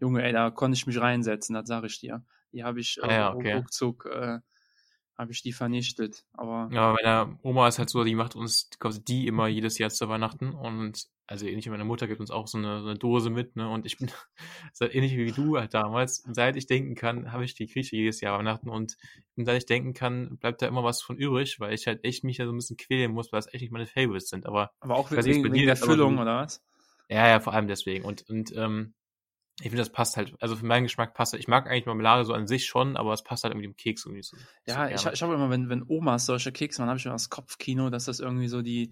Junge, 0.00 0.22
ey, 0.22 0.32
da 0.32 0.50
konnte 0.50 0.76
ich 0.76 0.86
mich 0.86 1.00
reinsetzen, 1.00 1.54
das 1.54 1.66
sage 1.66 1.88
ich 1.88 1.98
dir. 1.98 2.24
Die 2.54 2.64
habe 2.64 2.80
ich 2.80 2.98
äh, 2.98 3.06
ah, 3.06 3.12
ja, 3.12 3.34
okay. 3.34 3.54
ruckzuck 3.54 4.06
äh, 4.06 4.38
habe 5.16 5.32
ich 5.32 5.42
die 5.42 5.52
vernichtet. 5.52 6.24
Aber 6.32 6.68
ja, 6.72 6.92
meine 6.92 7.38
Oma 7.42 7.68
ist 7.68 7.78
halt 7.78 7.90
so, 7.90 8.04
die 8.04 8.14
macht 8.14 8.36
uns 8.36 8.70
quasi 8.78 9.04
die 9.04 9.26
immer 9.26 9.46
jedes 9.46 9.78
Jahr 9.78 9.90
zu 9.90 10.08
Weihnachten 10.08 10.52
und 10.52 11.06
also 11.26 11.46
ähnlich 11.46 11.64
wie 11.64 11.70
meine 11.70 11.84
Mutter 11.84 12.06
gibt 12.06 12.20
uns 12.20 12.30
auch 12.30 12.46
so 12.46 12.58
eine, 12.58 12.82
so 12.82 12.88
eine 12.88 12.98
Dose 12.98 13.30
mit, 13.30 13.56
ne? 13.56 13.68
Und 13.68 13.86
ich 13.86 13.96
bin 13.96 14.10
ähnlich 14.80 15.16
wie 15.16 15.32
du 15.32 15.56
halt 15.56 15.72
damals. 15.72 16.22
Seit 16.30 16.56
ich 16.56 16.66
denken 16.66 16.94
kann, 16.94 17.32
habe 17.32 17.44
ich 17.44 17.54
die 17.54 17.66
Grieche 17.66 17.96
jedes 17.96 18.20
Jahr 18.20 18.38
Weihnachten 18.38 18.68
und 18.68 18.96
seit 19.36 19.56
ich 19.56 19.66
denken 19.66 19.94
kann, 19.94 20.36
bleibt 20.38 20.60
da 20.60 20.66
immer 20.66 20.84
was 20.84 21.00
von 21.00 21.16
übrig, 21.16 21.60
weil 21.60 21.72
ich 21.72 21.86
halt 21.86 22.04
echt 22.04 22.24
mich 22.24 22.38
ja 22.38 22.46
so 22.46 22.52
ein 22.52 22.56
bisschen 22.56 22.76
quälen 22.76 23.12
muss, 23.12 23.32
weil 23.32 23.38
das 23.38 23.52
echt 23.52 23.62
nicht 23.62 23.72
meine 23.72 23.86
Favorites 23.86 24.28
sind. 24.28 24.46
Aber, 24.46 24.72
aber 24.80 24.96
auch 24.96 25.10
wegen, 25.10 25.44
wegen 25.44 25.66
der 25.66 25.76
Füllung, 25.76 26.18
oder 26.18 26.36
was? 26.38 26.62
Ja, 27.08 27.28
ja, 27.28 27.40
vor 27.40 27.54
allem 27.54 27.68
deswegen. 27.68 28.04
Und, 28.04 28.28
und 28.28 28.54
ähm, 28.56 28.94
ich 29.58 29.64
finde, 29.64 29.78
das 29.78 29.90
passt 29.90 30.16
halt, 30.16 30.34
also 30.40 30.56
für 30.56 30.66
meinen 30.66 30.82
Geschmack 30.82 31.14
passt 31.14 31.34
Ich 31.34 31.46
mag 31.46 31.68
eigentlich 31.68 31.86
Marmelade 31.86 32.24
so 32.24 32.32
an 32.32 32.48
sich 32.48 32.66
schon, 32.66 32.96
aber 32.96 33.12
es 33.12 33.22
passt 33.22 33.44
halt 33.44 33.52
irgendwie 33.52 33.68
dem 33.68 33.76
Keks 33.76 34.04
irgendwie 34.04 34.22
so. 34.22 34.36
Ja, 34.66 34.88
so 34.96 35.08
ich, 35.08 35.14
ich 35.14 35.22
habe 35.22 35.34
immer, 35.34 35.48
wenn, 35.48 35.68
wenn 35.68 35.84
Omas 35.86 36.26
solche 36.26 36.50
Kekse 36.50 36.80
machen, 36.80 36.88
habe 36.88 36.98
ich 36.98 37.06
immer 37.06 37.14
das 37.14 37.30
Kopfkino, 37.30 37.88
dass 37.88 38.06
das 38.06 38.18
irgendwie 38.18 38.48
so 38.48 38.62
die, 38.62 38.90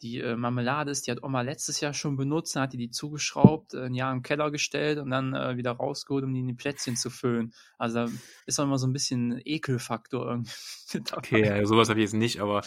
die 0.00 0.20
äh, 0.20 0.34
Marmelade 0.34 0.90
ist, 0.90 1.06
die 1.06 1.10
hat 1.10 1.22
Oma 1.22 1.42
letztes 1.42 1.80
Jahr 1.80 1.92
schon 1.92 2.16
benutzt, 2.16 2.56
dann 2.56 2.62
hat 2.62 2.72
die 2.72 2.78
die 2.78 2.90
zugeschraubt, 2.90 3.74
äh, 3.74 3.84
ein 3.84 3.94
Jahr 3.94 4.12
im 4.12 4.22
Keller 4.22 4.50
gestellt 4.50 4.98
und 4.98 5.10
dann 5.10 5.34
äh, 5.34 5.58
wieder 5.58 5.72
rausgeholt, 5.72 6.24
um 6.24 6.32
die 6.32 6.40
in 6.40 6.48
die 6.48 6.54
Plätzchen 6.54 6.96
zu 6.96 7.10
füllen. 7.10 7.52
Also 7.76 8.06
da 8.06 8.12
ist 8.46 8.58
auch 8.58 8.64
immer 8.64 8.78
so 8.78 8.86
ein 8.86 8.94
bisschen 8.94 9.40
Ekelfaktor 9.44 10.26
irgendwie. 10.26 10.52
okay, 11.12 11.44
ja, 11.44 11.66
sowas 11.66 11.90
habe 11.90 12.00
ich 12.00 12.04
jetzt 12.04 12.14
nicht, 12.14 12.40
aber 12.40 12.62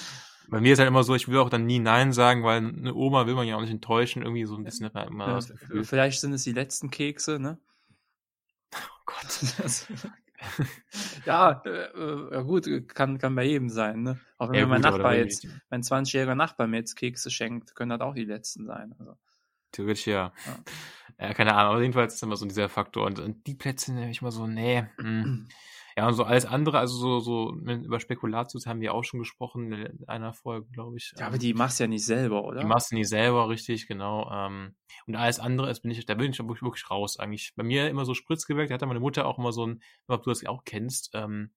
bei 0.49 0.61
mir 0.61 0.73
ist 0.73 0.79
halt 0.79 0.87
immer 0.87 1.03
so, 1.03 1.15
ich 1.15 1.27
will 1.27 1.37
auch 1.37 1.49
dann 1.49 1.65
nie 1.65 1.79
Nein 1.79 2.13
sagen, 2.13 2.43
weil 2.43 2.57
eine 2.57 2.93
Oma 2.93 3.25
will 3.25 3.35
man 3.35 3.47
ja 3.47 3.55
auch 3.55 3.61
nicht 3.61 3.71
enttäuschen, 3.71 4.21
irgendwie 4.21 4.45
so 4.45 4.55
ein 4.55 4.63
bisschen 4.63 4.89
immer 4.89 5.27
ja, 5.27 5.35
das 5.35 5.53
Vielleicht 5.83 6.19
sind 6.21 6.33
es 6.33 6.43
die 6.43 6.53
letzten 6.53 6.89
Kekse, 6.89 7.39
ne? 7.39 7.57
Oh 8.75 9.03
Gott. 9.05 10.11
ja, 11.25 11.61
äh, 11.65 12.33
ja, 12.33 12.41
gut, 12.41 12.67
kann, 12.87 13.17
kann 13.17 13.35
bei 13.35 13.43
jedem 13.43 13.69
sein, 13.69 14.03
ne? 14.03 14.19
Auch 14.37 14.49
wenn 14.49 14.59
ja, 14.59 14.65
mein 14.65 14.81
gut, 14.81 14.91
Nachbar 14.91 15.15
jetzt, 15.15 15.47
mein 15.69 15.81
20-jähriger 15.81 16.35
Nachbar 16.35 16.67
mir 16.67 16.77
jetzt 16.77 16.95
Kekse 16.95 17.29
schenkt, 17.29 17.75
können 17.75 17.89
das 17.89 18.01
auch 18.01 18.15
die 18.15 18.25
letzten 18.25 18.65
sein. 18.65 18.95
Also. 18.97 19.17
Theoretisch 19.71 20.07
ja. 20.07 20.33
ja. 20.45 21.27
ja. 21.27 21.33
keine 21.33 21.53
Ahnung, 21.55 21.73
aber 21.73 21.81
jedenfalls 21.81 22.15
ist 22.15 22.23
immer 22.23 22.37
so 22.37 22.45
dieser 22.45 22.69
Faktor. 22.69 23.05
Und, 23.05 23.19
und 23.19 23.47
die 23.47 23.55
Plätze 23.55 23.93
nehme 23.93 24.11
ich 24.11 24.21
immer 24.21 24.31
so, 24.31 24.47
nee, 24.47 24.83
mh. 24.97 25.23
Hm. 25.23 25.47
Ja, 25.97 26.07
und 26.07 26.13
so 26.13 26.23
alles 26.23 26.45
andere, 26.45 26.79
also 26.79 26.95
so, 26.95 27.19
so 27.19 27.53
über 27.53 27.99
Spekulatius 27.99 28.65
haben 28.65 28.81
wir 28.81 28.93
auch 28.93 29.03
schon 29.03 29.19
gesprochen 29.19 29.73
in 29.73 30.07
einer 30.07 30.33
Folge, 30.33 30.67
glaube 30.71 30.97
ich. 30.97 31.13
Ja, 31.17 31.27
aber 31.27 31.37
die 31.37 31.53
machst 31.53 31.79
du 31.79 31.83
ja 31.83 31.87
nicht 31.87 32.05
selber, 32.05 32.43
oder? 32.45 32.61
Die 32.61 32.65
machst 32.65 32.91
du 32.91 32.95
nicht 32.95 33.09
selber, 33.09 33.49
richtig, 33.49 33.87
genau. 33.87 34.29
Ähm, 34.31 34.75
und 35.05 35.15
alles 35.15 35.39
andere, 35.39 35.69
ist, 35.69 35.81
bin 35.81 35.91
ich, 35.91 36.05
da 36.05 36.15
bin 36.15 36.31
ich 36.31 36.39
wirklich, 36.39 36.61
wirklich 36.61 36.89
raus 36.89 37.19
eigentlich. 37.19 37.53
Bei 37.55 37.63
mir 37.63 37.89
immer 37.89 38.05
so 38.05 38.13
Spritzgebäck, 38.13 38.69
da 38.69 38.75
hatte 38.75 38.85
meine 38.85 38.99
Mutter 38.99 39.25
auch 39.25 39.37
immer 39.37 39.51
so 39.51 39.67
ein, 39.67 39.81
ob 40.07 40.23
du 40.23 40.29
das 40.29 40.45
auch 40.45 40.63
kennst, 40.63 41.11
ähm, 41.13 41.51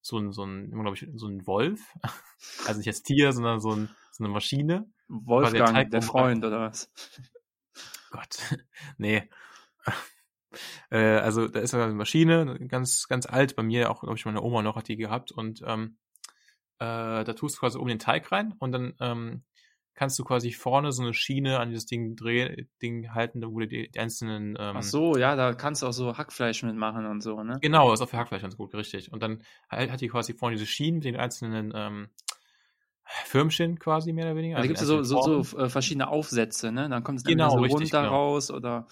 so 0.00 0.18
ein, 0.18 0.32
so 0.32 0.44
ein, 0.44 0.70
glaube 0.70 0.94
ich, 0.94 1.08
so 1.14 1.26
ein 1.26 1.46
Wolf. 1.46 1.80
Also 2.66 2.78
nicht 2.78 2.88
als 2.88 3.04
Tier, 3.04 3.32
sondern 3.32 3.60
so, 3.60 3.70
ein, 3.70 3.88
so 4.10 4.24
eine 4.24 4.32
Maschine. 4.32 4.90
Wolfgang, 5.06 5.74
der, 5.74 5.84
der 5.84 6.02
Freund, 6.02 6.44
oder 6.44 6.58
was? 6.58 6.90
Gott, 8.12 8.38
nee. 8.98 9.28
Äh, 10.90 10.98
also 10.98 11.48
da 11.48 11.60
ist 11.60 11.74
eine 11.74 11.92
Maschine, 11.94 12.58
ganz, 12.68 13.08
ganz 13.08 13.26
alt, 13.26 13.56
bei 13.56 13.62
mir 13.62 13.90
auch, 13.90 14.00
glaube 14.00 14.16
ich, 14.16 14.24
meine 14.24 14.42
Oma 14.42 14.62
noch 14.62 14.76
hat 14.76 14.88
die 14.88 14.96
gehabt 14.96 15.32
und 15.32 15.62
ähm, 15.66 15.96
äh, 16.78 17.24
da 17.24 17.32
tust 17.32 17.56
du 17.56 17.60
quasi 17.60 17.78
oben 17.78 17.88
den 17.88 17.98
Teig 17.98 18.30
rein 18.30 18.54
und 18.58 18.72
dann 18.72 18.94
ähm, 19.00 19.44
kannst 19.94 20.18
du 20.18 20.24
quasi 20.24 20.52
vorne 20.52 20.92
so 20.92 21.02
eine 21.02 21.14
Schiene 21.14 21.58
an 21.58 21.68
dieses 21.68 21.86
Ding 21.86 22.16
drehen, 22.16 22.68
Ding 22.80 23.14
halten, 23.14 23.42
wo 23.44 23.60
du 23.60 23.66
die, 23.66 23.90
die 23.90 23.98
einzelnen. 23.98 24.56
Ähm, 24.58 24.76
Ach 24.76 24.82
so, 24.82 25.16
ja, 25.16 25.36
da 25.36 25.54
kannst 25.54 25.82
du 25.82 25.86
auch 25.86 25.92
so 25.92 26.16
Hackfleisch 26.16 26.62
mitmachen 26.62 27.06
und 27.06 27.22
so, 27.22 27.42
ne? 27.42 27.58
Genau, 27.60 27.90
das 27.90 28.00
ist 28.00 28.06
auch 28.06 28.10
für 28.10 28.18
Hackfleisch 28.18 28.42
ganz 28.42 28.56
gut, 28.56 28.74
richtig. 28.74 29.12
Und 29.12 29.22
dann 29.22 29.42
halt, 29.70 29.90
hat 29.90 30.00
die 30.00 30.08
quasi 30.08 30.34
vorne 30.34 30.56
diese 30.56 30.66
Schienen 30.66 30.96
mit 30.98 31.04
den 31.04 31.16
einzelnen 31.16 31.72
ähm, 31.74 32.08
Firmchen 33.24 33.78
quasi 33.78 34.12
mehr 34.12 34.26
oder 34.26 34.36
weniger. 34.36 34.56
Also 34.56 34.64
da 34.64 34.68
gibt 34.68 34.80
es 34.80 34.88
ja 34.88 35.02
so, 35.02 35.02
so, 35.02 35.42
so 35.42 35.58
äh, 35.58 35.68
verschiedene 35.68 36.08
Aufsätze, 36.08 36.72
ne? 36.72 36.88
Dann 36.88 37.04
kommt 37.04 37.18
es 37.18 37.24
genau, 37.24 37.50
so 37.50 37.58
richtig, 37.58 37.80
runter 37.92 38.02
genau. 38.02 38.14
raus 38.14 38.50
oder. 38.50 38.86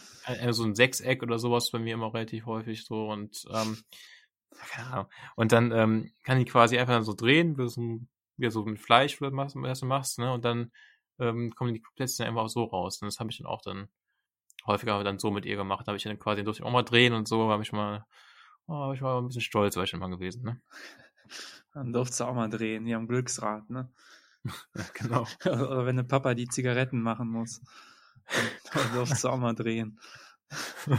so 0.51 0.65
ein 0.65 0.75
Sechseck 0.75 1.23
oder 1.23 1.39
sowas 1.39 1.71
bei 1.71 1.79
mir 1.79 1.95
immer 1.95 2.13
relativ 2.13 2.47
häufig 2.47 2.85
so 2.85 3.09
und 3.09 3.45
ähm, 3.53 3.79
keine 4.69 4.93
Ahnung. 4.93 5.07
Und 5.37 5.53
dann 5.53 5.73
ähm, 5.73 6.13
kann 6.25 6.39
ich 6.39 6.47
quasi 6.47 6.79
einfach 6.79 7.03
so 7.03 7.15
drehen, 7.15 7.57
wie 7.59 7.69
so, 7.69 8.01
wie 8.37 8.51
so 8.51 8.65
mit 8.65 8.81
Fleisch, 8.81 9.21
was 9.21 9.81
du 9.81 9.87
machst, 9.87 10.19
ne? 10.19 10.33
Und 10.33 10.45
dann 10.45 10.71
ähm, 11.19 11.53
kommen 11.55 11.75
die 11.75 11.83
Plätzchen 11.97 12.27
einfach 12.27 12.49
so 12.49 12.65
raus. 12.65 13.01
Und 13.01 13.07
das 13.07 13.21
habe 13.21 13.31
ich 13.31 13.39
dann 13.39 13.47
auch 13.47 13.63
dann 13.63 13.89
häufiger 14.67 15.03
dann 15.05 15.19
so 15.19 15.31
mit 15.31 15.47
ihr 15.47 15.57
gemacht. 15.57 15.87
Da 15.87 15.91
habe 15.91 15.97
ich 15.97 16.05
dann 16.05 16.19
quasi 16.19 16.45
durfte 16.45 16.63
ich 16.63 16.67
auch 16.67 16.73
mal 16.73 16.83
drehen 16.83 17.13
und 17.13 17.29
so, 17.29 17.51
habe 17.51 17.63
ich 17.63 17.73
mal, 17.73 18.05
oh, 18.67 18.75
habe 18.75 18.95
ich 18.95 19.01
mal 19.01 19.19
ein 19.19 19.27
bisschen 19.27 19.43
stolz, 19.43 19.77
war 19.77 19.85
ich 19.85 19.91
schon 19.91 20.01
mal 20.01 20.11
gewesen, 20.11 20.43
ne? 20.43 20.61
Dann 21.73 21.93
durfst 21.93 22.19
du 22.21 22.25
auch 22.25 22.35
mal 22.35 22.49
drehen, 22.49 22.85
hier 22.85 22.97
am 22.97 23.07
Glücksrad, 23.07 23.69
ne? 23.71 23.93
ja, 24.45 24.85
genau. 24.95 25.27
Oder 25.45 25.87
wenn 25.87 25.97
der 25.97 26.03
Papa 26.05 26.35
die 26.35 26.49
Zigaretten 26.49 27.03
machen 27.03 27.29
muss, 27.29 27.61
dann 28.73 28.93
durfst 28.95 29.23
du 29.23 29.29
auch 29.29 29.39
mal 29.39 29.55
drehen. 29.55 30.01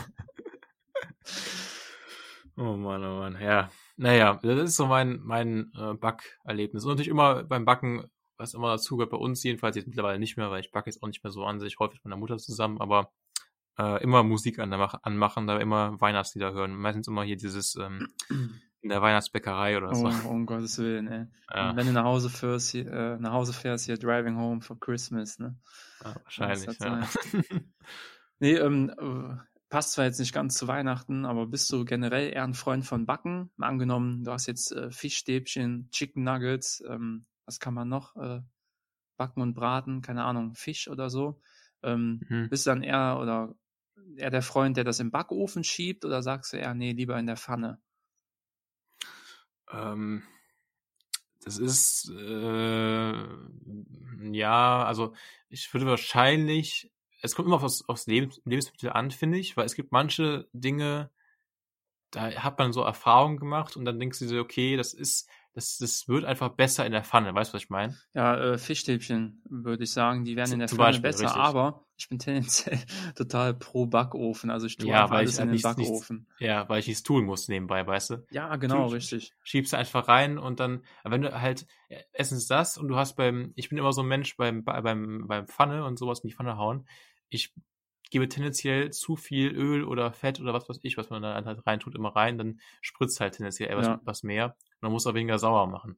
oh 2.56 2.78
Mann, 2.78 3.04
oh 3.04 3.20
Mann, 3.20 3.42
ja. 3.42 3.70
Naja, 3.98 4.40
das 4.42 4.60
ist 4.70 4.76
so 4.78 4.88
mein, 4.88 5.20
mein 5.24 5.72
äh, 5.78 5.94
Backerlebnis. 5.94 6.84
Und 6.84 6.92
natürlich 6.92 7.10
immer 7.10 7.44
beim 7.44 7.66
Backen, 7.66 8.10
was 8.38 8.54
immer 8.54 8.70
dazu 8.70 8.98
gehört, 8.98 9.12
bei 9.12 9.18
uns 9.18 9.44
jedenfalls 9.44 9.76
jetzt 9.76 9.88
mittlerweile 9.88 10.20
nicht 10.20 10.38
mehr, 10.38 10.50
weil 10.50 10.62
ich 10.62 10.72
backe 10.72 10.90
jetzt 10.90 11.04
auch 11.04 11.08
nicht 11.08 11.24
mehr 11.24 11.32
so 11.32 11.46
an 11.46 11.60
sich, 11.60 11.78
häufig 11.80 12.00
mit 12.00 12.06
meiner 12.06 12.18
Mutter 12.20 12.38
zusammen, 12.38 12.80
aber 12.82 13.12
äh, 13.78 14.02
immer 14.04 14.24
Musik 14.24 14.60
an, 14.60 14.74
anmachen, 14.74 15.48
da 15.48 15.58
immer 15.58 16.00
Weihnachtslieder 16.00 16.54
hören. 16.54 16.76
Meistens 16.76 17.08
immer 17.08 17.24
hier 17.24 17.38
dieses 17.38 17.76
ähm, 17.76 18.08
in 18.82 18.90
der 18.90 19.02
Weihnachtsbäckerei 19.02 19.78
oder 19.78 19.94
so. 19.96 20.08
Oh, 20.08 20.30
um 20.30 20.46
Gottes 20.46 20.78
Willen, 20.78 21.08
ey. 21.08 21.26
Ja. 21.54 21.76
Wenn 21.76 21.88
du 21.88 21.94
nach 21.94 22.06
Hause 22.06 22.30
fährst, 22.30 22.72
hier, 22.72 22.88
äh, 22.92 23.18
nach 23.20 23.34
Hause 23.34 23.54
fährst, 23.54 23.86
hier 23.86 23.98
Driving 23.98 24.38
Home 24.38 24.62
for 24.62 24.80
Christmas, 24.80 25.38
ne? 25.38 25.60
Ja, 26.04 26.16
wahrscheinlich, 26.24 26.80
ja. 26.80 27.02
Nee, 28.40 28.56
ähm, 28.56 28.90
äh, 28.90 29.38
passt 29.70 29.94
zwar 29.94 30.06
jetzt 30.06 30.20
nicht 30.20 30.34
ganz 30.34 30.56
zu 30.58 30.68
Weihnachten, 30.68 31.26
aber 31.26 31.46
bist 31.46 31.72
du 31.72 31.86
generell 31.86 32.34
eher 32.34 32.44
ein 32.44 32.56
Freund 32.56 32.86
von 32.86 33.06
Backen? 33.06 33.52
Mal 33.56 33.68
angenommen, 33.68 34.24
du 34.24 34.32
hast 34.32 34.48
jetzt 34.48 34.72
äh, 34.72 34.90
Fischstäbchen, 34.90 35.90
Chicken 35.92 36.24
Nuggets, 36.24 36.84
ähm, 36.88 37.28
was 37.46 37.60
kann 37.60 37.76
man 37.76 37.88
noch 37.90 38.16
äh, 38.16 38.42
backen 39.18 39.42
und 39.42 39.54
braten? 39.54 40.02
Keine 40.02 40.24
Ahnung, 40.24 40.56
Fisch 40.56 40.88
oder 40.88 41.10
so. 41.10 41.42
Ähm, 41.84 42.26
Mhm. 42.30 42.50
Bist 42.50 42.66
du 42.66 42.72
dann 42.72 42.84
eher 42.84 43.20
oder 43.22 43.56
eher 44.18 44.32
der 44.32 44.42
Freund, 44.42 44.78
der 44.78 44.84
das 44.84 45.00
im 45.00 45.12
Backofen 45.12 45.64
schiebt 45.64 46.06
oder 46.06 46.24
sagst 46.24 46.54
du 46.54 46.58
eher, 46.58 46.74
nee, 46.74 46.94
lieber 46.94 47.18
in 47.20 47.28
der 47.28 47.38
Pfanne? 47.38 47.80
Ähm, 49.74 50.24
das 51.44 51.58
ist, 51.58 52.12
äh, 52.16 53.14
ja, 54.32 54.84
also 54.84 55.14
ich 55.50 55.74
würde 55.74 55.88
wahrscheinlich, 55.88 56.92
es 57.22 57.36
kommt 57.36 57.48
immer 57.48 57.56
auf 57.56 57.64
das, 57.64 57.88
aufs 57.88 58.06
Lebens, 58.08 58.42
Lebensmittel 58.46 58.92
an, 58.92 59.12
finde 59.12 59.40
ich, 59.40 59.58
weil 59.58 59.66
es 59.66 59.76
gibt 59.76 59.92
manche 59.92 60.48
Dinge, 60.54 61.10
da 62.12 62.32
hat 62.32 62.60
man 62.60 62.74
so 62.74 62.82
Erfahrungen 62.82 63.38
gemacht 63.38 63.76
und 63.76 63.86
dann 63.86 64.00
denkst 64.00 64.20
du 64.20 64.28
dir, 64.28 64.42
okay, 64.42 64.78
das 64.78 64.94
ist, 64.94 65.30
das, 65.54 65.78
das 65.78 66.08
wird 66.08 66.26
einfach 66.26 66.50
besser 66.50 66.86
in 66.86 66.92
der 66.92 67.04
Pfanne, 67.04 67.34
weißt 67.34 67.52
du, 67.52 67.56
was 67.56 67.64
ich 67.64 67.70
meine? 67.70 67.98
Ja, 68.14 68.38
äh, 68.38 68.58
Fischstäbchen 68.58 69.42
würde 69.50 69.84
ich 69.86 69.92
sagen, 69.92 70.26
die 70.26 70.36
werden 70.36 70.54
in 70.54 70.60
der 70.60 70.68
zum 70.68 70.78
Pfanne 70.78 70.90
Beispiel, 70.90 71.10
besser, 71.10 71.26
richtig. 71.26 71.42
aber 71.42 71.86
ich 72.02 72.10
bin 72.10 72.18
tendenziell 72.20 72.80
total 73.16 73.54
pro 73.54 73.86
Backofen. 73.86 74.50
Also 74.50 74.66
ich 74.66 74.78
tue 74.78 74.90
Ja, 74.90 75.04
einfach 75.04 75.18
alles 75.18 75.34
ich 75.36 75.40
in 75.40 75.46
den 75.48 75.52
nichts- 75.52 75.78
nichts- 75.78 75.92
Backofen. 75.92 76.28
Ja, 76.40 76.68
weil 76.68 76.80
ich 76.80 76.88
nichts 76.88 77.04
tun 77.04 77.26
muss 77.26 77.48
nebenbei, 77.48 77.86
weißt 77.86 78.10
du? 78.10 78.26
Ja, 78.32 78.56
genau, 78.56 78.88
Tue- 78.88 78.94
richtig. 78.96 79.34
schiebst 79.44 79.74
du 79.74 79.78
einfach 79.78 80.08
rein 80.08 80.38
und 80.40 80.60
dann, 80.60 80.84
wenn 81.04 81.22
du 81.22 81.40
halt, 81.40 81.68
äh, 81.90 82.02
erstens 82.14 82.48
das 82.48 82.78
und 82.78 82.88
du 82.88 82.96
hast 82.96 83.16
beim, 83.16 83.54
ich 83.56 83.70
bin 83.70 83.78
immer 83.78 83.94
so 83.94 84.02
ein 84.02 84.08
Mensch 84.08 84.36
beim, 84.36 84.64
bei- 84.64 84.82
beim, 84.82 85.28
beim 85.28 85.48
Pfanne 85.48 85.86
und 85.86 86.00
sowas 86.00 86.22
in 86.22 86.30
die 86.30 86.36
Pfanne 86.36 86.58
hauen. 86.58 86.88
Ich 87.30 87.54
gebe 88.10 88.28
tendenziell 88.28 88.90
zu 88.92 89.16
viel 89.16 89.52
Öl 89.56 89.84
oder 89.84 90.12
Fett 90.12 90.42
oder 90.42 90.54
was 90.54 90.68
weiß 90.68 90.80
ich, 90.82 90.98
was 90.98 91.10
man 91.12 91.22
dann 91.22 91.46
halt 91.46 91.66
reintut, 91.68 91.94
immer 91.96 92.16
rein, 92.16 92.38
dann 92.38 92.60
spritzt 92.82 93.20
halt 93.22 93.36
tendenziell 93.36 93.70
etwas 93.70 93.86
Ja. 93.86 94.02
was 94.04 94.24
mehr. 94.24 94.58
Man 94.82 94.92
muss 94.92 95.06
auch 95.08 95.14
weniger 95.14 95.38
sauer 95.40 95.68
machen. 95.68 95.98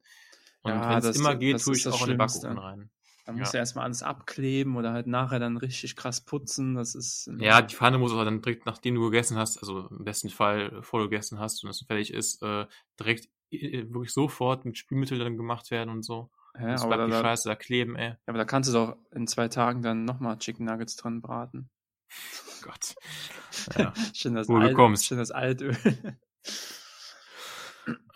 Und 0.62 0.72
Ja, 0.72 0.90
wenn 0.90 0.98
es 1.10 1.16
immer 1.16 1.34
geht, 1.34 1.60
tue 1.62 1.72
ist 1.74 1.86
ich 1.86 1.92
auch 1.92 2.02
in 2.02 2.10
den. 2.10 2.18
Backofen 2.18 2.56
rein. 2.58 2.90
Da 3.24 3.32
musst 3.32 3.52
Ja. 3.54 3.58
du 3.58 3.58
erstmal 3.58 3.86
alles 3.86 4.02
abkleben 4.02 4.76
oder 4.76 4.92
halt 4.92 5.06
nachher 5.06 5.38
dann 5.38 5.56
richtig 5.56 5.96
krass 5.96 6.20
putzen. 6.20 6.74
Das 6.74 6.94
ist. 6.94 7.30
Ja, 7.38 7.62
die 7.62 7.74
Pfanne 7.74 7.98
muss 7.98 8.12
aber 8.12 8.24
dann 8.26 8.42
direkt, 8.42 8.66
nachdem 8.66 8.94
du 8.96 9.00
gegessen 9.02 9.38
hast, 9.38 9.58
also 9.58 9.88
im 9.88 10.04
besten 10.04 10.28
Fall, 10.28 10.70
bevor 10.70 11.00
du 11.00 11.08
gegessen 11.08 11.38
hast 11.38 11.64
und 11.64 11.70
es 11.70 11.80
fertig 11.86 12.12
ist, 12.12 12.42
äh, 12.42 12.66
direkt 13.00 13.28
äh, 13.50 13.84
wirklich 13.90 14.12
sofort 14.12 14.64
mit 14.66 14.76
Spülmittel 14.76 15.18
dann 15.18 15.36
gemacht 15.38 15.70
werden 15.70 15.88
und 15.90 16.02
so. 16.02 16.30
ja, 16.58 16.74
aber, 16.76 16.88
bleibt 16.88 17.00
da, 17.00 17.06
die 17.06 17.12
da, 17.12 17.20
Scheiße 17.22 17.48
da 17.48 17.54
kleben, 17.56 17.96
ey. 17.96 18.14
aber 18.26 18.38
da 18.38 18.44
kannst 18.44 18.68
du 18.68 18.74
doch 18.74 18.96
in 19.12 19.26
zwei 19.26 19.48
Tagen 19.48 19.80
dann 19.82 20.04
nochmal 20.04 20.36
Chicken 20.38 20.66
Nuggets 20.66 20.96
dran 20.96 21.22
braten. 21.22 21.70
Gott. 22.62 22.94
Ja. 23.78 23.94
Schön 24.12 24.34
das, 24.34 24.48
Wo 24.48 24.58
du 24.58 24.72
kommst. 24.74 25.06
schön 25.06 25.16
das 25.18 25.30
Altöl. 25.30 25.76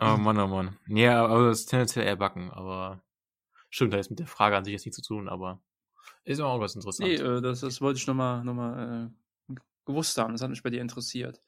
Oh 0.00 0.16
Mann, 0.18 0.38
oh 0.38 0.46
Mann. 0.46 0.76
Ja, 0.88 1.24
aber 1.26 1.48
das 1.48 1.60
ist 1.60 1.66
tendenziell 1.66 2.04
eher 2.06 2.16
backen, 2.16 2.50
aber 2.50 3.00
stimmt, 3.70 3.92
da 3.92 3.98
ist 3.98 4.10
mit 4.10 4.18
der 4.18 4.26
Frage 4.26 4.56
an 4.56 4.64
sich 4.64 4.72
jetzt 4.72 4.84
nichts 4.86 4.96
zu 5.00 5.02
tun, 5.14 5.28
aber 5.28 5.60
ist 6.24 6.40
auch 6.40 6.60
was 6.60 6.74
interessant. 6.74 7.08
nee, 7.08 7.14
äh, 7.16 7.40
das, 7.40 7.60
das 7.60 7.80
wollte 7.80 7.98
ich 7.98 8.06
nochmal 8.06 8.44
noch 8.44 8.54
mal, 8.54 9.10
äh, 9.50 9.54
gewusst 9.86 10.18
haben. 10.18 10.32
Das 10.32 10.42
hat 10.42 10.50
mich 10.50 10.62
bei 10.62 10.70
dir 10.70 10.80
interessiert. 10.82 11.40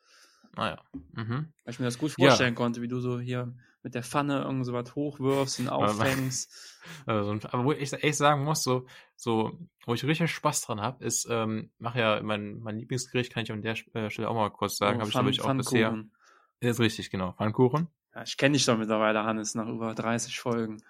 Naja. 0.56 0.82
Mhm. 1.12 1.52
Weil 1.64 1.74
ich 1.74 1.78
mir 1.78 1.84
das 1.84 1.98
gut 1.98 2.14
Ja. 2.18 2.28
vorstellen 2.28 2.54
konnte, 2.54 2.82
wie 2.82 2.88
du 2.88 2.98
so 3.00 3.20
hier 3.20 3.54
mit 3.82 3.94
der 3.94 4.02
Pfanne 4.02 4.42
irgend 4.42 4.66
so 4.66 4.72
was 4.72 4.94
hochwirfst 4.94 5.60
und 5.60 5.68
auffängst. 5.68 6.50
Also, 7.06 7.32
aber 7.50 7.64
wo 7.64 7.72
ich 7.72 7.92
echt 7.92 8.16
sagen 8.16 8.42
muss, 8.42 8.62
so, 8.62 8.86
so, 9.14 9.58
wo 9.84 9.92
ich 9.92 10.02
richtig 10.02 10.30
Spaß 10.30 10.62
dran 10.62 10.80
habe, 10.80 11.04
ist, 11.04 11.26
ähm, 11.30 11.70
mach 11.78 11.94
ja 11.94 12.20
mein, 12.22 12.58
mein 12.60 12.78
Lieblingsgericht, 12.78 13.32
kann 13.32 13.42
ich 13.42 13.52
an 13.52 13.60
der 13.60 13.76
äh, 13.94 14.08
Stelle 14.10 14.28
auch 14.30 14.34
mal 14.34 14.48
kurz 14.50 14.78
sagen, 14.78 14.96
Oh, 14.96 15.00
habe 15.00 15.08
ich 15.08 15.12
glaube 15.14 15.30
ich 15.30 15.40
auch 15.42 15.54
bisher. 15.54 15.88
Pfannkuchen. 15.90 16.12
Ist 16.60 16.80
richtig, 16.80 17.10
genau. 17.10 17.32
Pfannkuchen. 17.32 17.88
Ja, 18.14 18.22
ich 18.22 18.36
kenne 18.38 18.54
dich 18.54 18.64
doch 18.64 18.78
mittlerweile, 18.78 19.24
Hannes, 19.24 19.54
nach 19.54 19.68
über 19.68 19.94
30 19.94 20.40
Folgen. 20.40 20.82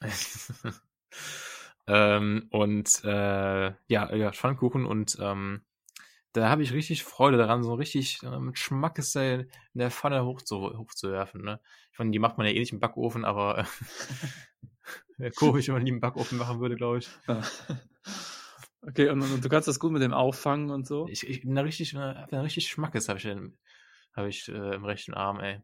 ähm, 1.86 2.46
und 2.50 3.04
äh, 3.04 3.72
ja, 3.88 4.14
ja, 4.14 4.32
Pfannkuchen 4.32 4.86
und 4.86 5.18
ähm, 5.20 5.62
da 6.32 6.48
habe 6.48 6.62
ich 6.62 6.72
richtig 6.72 7.02
Freude 7.02 7.38
daran, 7.38 7.62
so 7.64 7.74
richtig 7.74 8.22
äh, 8.22 8.38
mit 8.38 8.58
Schmackes 8.58 9.12
da 9.12 9.22
in 9.22 9.48
der 9.74 9.90
Pfanne 9.90 10.24
hoch 10.24 10.42
zu, 10.42 10.78
hochzuwerfen. 10.78 11.42
Ne? 11.42 11.60
Ich 11.92 11.98
meine, 11.98 12.12
die 12.12 12.20
macht 12.20 12.38
man 12.38 12.46
ja 12.46 12.52
eh 12.52 12.58
nicht 12.58 12.72
im 12.72 12.80
Backofen, 12.80 13.24
aber 13.24 13.58
äh, 13.58 13.64
wäre 15.18 15.32
komisch, 15.32 15.66
wenn 15.68 15.74
man 15.74 15.84
die 15.84 15.90
im 15.90 16.00
Backofen 16.00 16.38
machen 16.38 16.60
würde, 16.60 16.76
glaube 16.76 16.98
ich. 16.98 17.08
Ja. 17.26 17.42
Okay, 18.82 19.10
und, 19.10 19.20
und 19.20 19.44
du 19.44 19.48
kannst 19.48 19.68
das 19.68 19.78
gut 19.78 19.92
mit 19.92 20.02
dem 20.02 20.14
Auffangen 20.14 20.70
und 20.70 20.86
so? 20.86 21.06
Ich, 21.08 21.28
ich 21.28 21.42
bin 21.42 21.54
da 21.54 21.62
richtig, 21.62 21.94
hab 21.94 22.30
da 22.30 22.40
richtig 22.40 22.68
Schmackes 22.68 23.08
habe 23.08 23.18
ich, 23.18 23.26
hab 24.14 24.26
ich 24.26 24.48
äh, 24.48 24.74
im 24.74 24.84
rechten 24.84 25.12
Arm, 25.12 25.38
ey. 25.40 25.60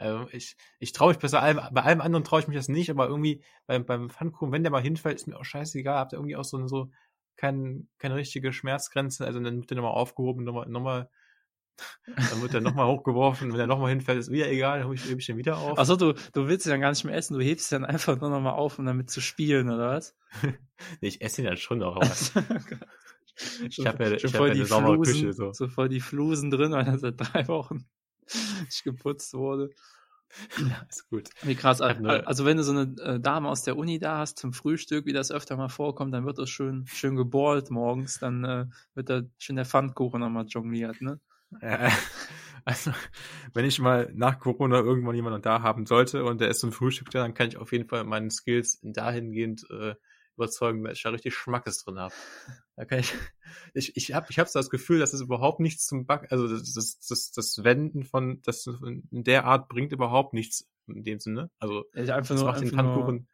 Also 0.00 0.28
ich, 0.32 0.56
ich 0.78 0.92
traue 0.92 1.08
mich 1.10 1.18
besser, 1.18 1.42
allem, 1.42 1.60
bei 1.72 1.82
allem 1.82 2.00
anderen 2.00 2.24
traue 2.24 2.40
ich 2.40 2.48
mich 2.48 2.56
das 2.56 2.68
nicht, 2.68 2.88
aber 2.90 3.06
irgendwie 3.06 3.42
beim, 3.66 3.84
beim 3.84 4.08
Pfannkuchen, 4.08 4.50
wenn 4.50 4.62
der 4.62 4.72
mal 4.72 4.80
hinfällt, 4.82 5.16
ist 5.16 5.26
mir 5.26 5.38
auch 5.38 5.44
scheißegal, 5.44 5.98
habt 5.98 6.12
ihr 6.14 6.16
irgendwie 6.16 6.36
auch 6.36 6.44
so, 6.44 6.66
so 6.68 6.90
kein, 7.36 7.86
keine 7.98 8.14
richtige 8.16 8.52
Schmerzgrenze, 8.54 9.26
also 9.26 9.40
dann 9.40 9.58
wird 9.58 9.68
der 9.70 9.76
nochmal 9.76 9.92
aufgehoben, 9.92 10.42
nochmal, 10.44 10.68
nochmal, 10.70 11.10
dann 12.30 12.40
wird 12.40 12.54
der 12.54 12.62
nochmal 12.62 12.86
hochgeworfen, 12.86 13.50
wenn 13.50 13.58
der 13.58 13.66
nochmal 13.66 13.90
hinfällt, 13.90 14.18
ist 14.18 14.30
wieder 14.30 14.48
egal, 14.50 14.78
dann 14.80 14.88
hebe 14.90 14.94
ich, 14.94 15.10
ich 15.10 15.26
den 15.26 15.36
wieder 15.36 15.58
auf. 15.58 15.78
Achso, 15.78 15.96
du, 15.96 16.14
du 16.32 16.48
willst 16.48 16.64
ihn 16.64 16.70
dann 16.70 16.80
gar 16.80 16.90
nicht 16.90 17.04
mehr 17.04 17.14
essen, 17.14 17.34
du 17.38 17.44
hebst 17.44 17.70
ihn 17.70 17.82
dann 17.82 17.84
einfach 17.90 18.18
nur 18.18 18.30
nochmal 18.30 18.54
auf, 18.54 18.78
um 18.78 18.86
damit 18.86 19.10
zu 19.10 19.20
spielen, 19.20 19.68
oder 19.68 19.90
was? 19.90 20.16
Nee, 20.42 20.54
ich 21.08 21.20
esse 21.20 21.42
ihn 21.42 21.46
dann 21.46 21.58
schon 21.58 21.78
noch, 21.78 21.96
aber 21.96 22.06
ich 23.68 23.86
hab 23.86 24.00
ja- 24.00 24.12
ich 24.12 24.24
hab 24.24 24.34
ja 24.34 24.46
die 24.46 24.60
eine 24.60 24.64
saubere 24.64 24.98
Küche, 25.00 25.32
so. 25.34 25.52
so 25.52 25.68
voll 25.68 25.90
die 25.90 26.00
Flusen 26.00 26.50
drin, 26.50 26.72
weil 26.72 26.86
er 26.86 26.98
seit 26.98 27.20
drei 27.20 27.46
Wochen 27.48 27.84
nicht 28.64 28.84
geputzt 28.84 29.34
wurde. 29.34 29.70
ist 30.88 31.08
gut. 31.10 31.28
Wie 31.42 31.54
krass. 31.56 31.80
Ich 31.80 31.86
hab 31.86 32.00
nur- 32.00 32.26
Also 32.26 32.44
wenn 32.44 32.56
du 32.56 32.62
so 32.62 32.72
eine 32.72 32.94
äh, 33.02 33.20
Dame 33.20 33.48
aus 33.48 33.62
der 33.62 33.76
Uni 33.76 33.98
da 33.98 34.18
hast 34.18 34.38
zum 34.38 34.52
Frühstück, 34.52 35.06
wie 35.06 35.12
das 35.12 35.30
öfter 35.32 35.56
mal 35.56 35.68
vorkommt, 35.68 36.14
dann 36.14 36.24
wird 36.24 36.38
das 36.38 36.50
schön, 36.50 36.86
schön 36.86 37.16
geballt 37.16 37.70
morgens, 37.70 38.18
dann 38.18 38.44
äh, 38.44 38.66
wird 38.94 39.10
da 39.10 39.22
schön 39.38 39.56
der 39.56 39.64
Pfannkuchen 39.64 40.20
nochmal 40.20 40.46
jongliert, 40.46 41.00
ne? 41.00 41.18
Äh, 41.60 41.90
also, 42.64 42.92
wenn 43.54 43.64
ich 43.64 43.80
mal 43.80 44.10
nach 44.14 44.38
Corona 44.38 44.78
irgendwann 44.78 45.16
jemanden 45.16 45.42
da 45.42 45.62
haben 45.62 45.86
sollte 45.86 46.24
und 46.24 46.40
der 46.40 46.48
ist 46.48 46.60
zum 46.60 46.72
Frühstück 46.72 47.10
da, 47.10 47.22
dann 47.22 47.34
kann 47.34 47.48
ich 47.48 47.56
auf 47.56 47.72
jeden 47.72 47.88
Fall 47.88 48.04
meine 48.04 48.30
Skills 48.30 48.78
dahingehend 48.82 49.66
äh, 49.70 49.94
überzeugen, 50.36 50.84
dass 50.84 50.96
ich 50.96 51.02
da 51.02 51.10
richtig 51.10 51.34
Schmackes 51.34 51.84
drin 51.84 51.98
habe. 51.98 52.14
Da 52.76 52.86
kann 52.86 53.00
ich, 53.00 53.12
ich, 53.74 53.96
ich 53.96 54.14
habe 54.14 54.26
ich 54.30 54.38
hab 54.38 54.48
so 54.48 54.58
das 54.58 54.70
Gefühl, 54.70 55.00
dass 55.00 55.12
es 55.12 55.20
überhaupt 55.20 55.60
nichts 55.60 55.86
zum 55.86 56.06
Backen, 56.06 56.28
also 56.30 56.48
das, 56.48 56.72
das, 56.72 56.98
das, 57.06 57.30
das 57.30 57.62
Wenden 57.62 58.04
von, 58.04 58.40
das 58.42 58.66
in 58.66 59.02
der 59.24 59.44
Art 59.44 59.68
bringt 59.68 59.92
überhaupt 59.92 60.32
nichts 60.32 60.66
in 60.86 61.04
dem 61.04 61.20
Sinne. 61.20 61.50
Also, 61.58 61.84
ja, 61.94 62.16
einfach 62.16 62.34
das 62.34 62.40
nur, 62.40 62.48
macht 62.48 62.62
den 62.62 62.68
einfach 62.68 62.82
nur, 62.82 62.84
Pfannkuchen, 62.94 63.28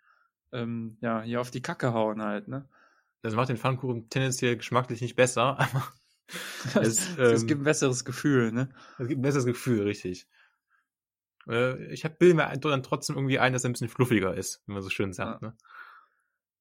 ähm, 0.53 0.99
ja, 1.01 1.23
hier 1.23 1.41
auf 1.41 1.53
die 1.53 1.63
Kacke 1.63 1.93
hauen 1.93 2.23
halt, 2.23 2.49
ne? 2.49 2.69
das 3.23 3.35
macht 3.35 3.49
den 3.49 3.57
Pfannkuchen 3.57 4.09
tendenziell 4.09 4.57
geschmacklich 4.57 5.01
nicht 5.01 5.17
besser, 5.17 5.59
aber 5.61 5.93
Es, 6.75 6.89
es, 6.89 7.19
es 7.19 7.43
ähm, 7.43 7.47
gibt 7.47 7.61
ein 7.61 7.65
besseres 7.65 8.05
Gefühl, 8.05 8.53
ne? 8.53 8.69
Es 8.99 9.07
gibt 9.07 9.21
ein 9.21 9.23
besseres 9.23 9.47
Gefühl, 9.47 9.83
richtig. 9.83 10.27
Äh, 11.49 11.93
Ich 11.93 12.05
hab, 12.05 12.19
bilde 12.19 12.35
mir 12.35 12.47
ein- 12.47 12.61
dann 12.61 12.83
trotzdem 12.83 13.17
irgendwie 13.17 13.39
ein, 13.39 13.53
dass 13.53 13.65
er 13.65 13.71
ein 13.71 13.73
bisschen 13.73 13.89
fluffiger 13.89 14.35
ist, 14.35 14.63
wie 14.67 14.73
man 14.73 14.83
so 14.83 14.91
schön 14.91 15.13
sagt. 15.13 15.43
Ne? 15.43 15.55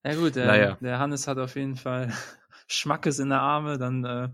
Ja 0.05 0.13
gut, 0.13 0.35
der, 0.35 0.45
Naja. 0.45 0.77
der 0.81 1.00
Hannes 1.00 1.27
hat 1.27 1.39
auf 1.39 1.55
jeden 1.55 1.75
Fall 1.77 2.13
Schmackes 2.67 3.17
in 3.17 3.29
der 3.29 3.41
Arme, 3.41 3.79
dann 3.79 4.05
äh, 4.05 4.29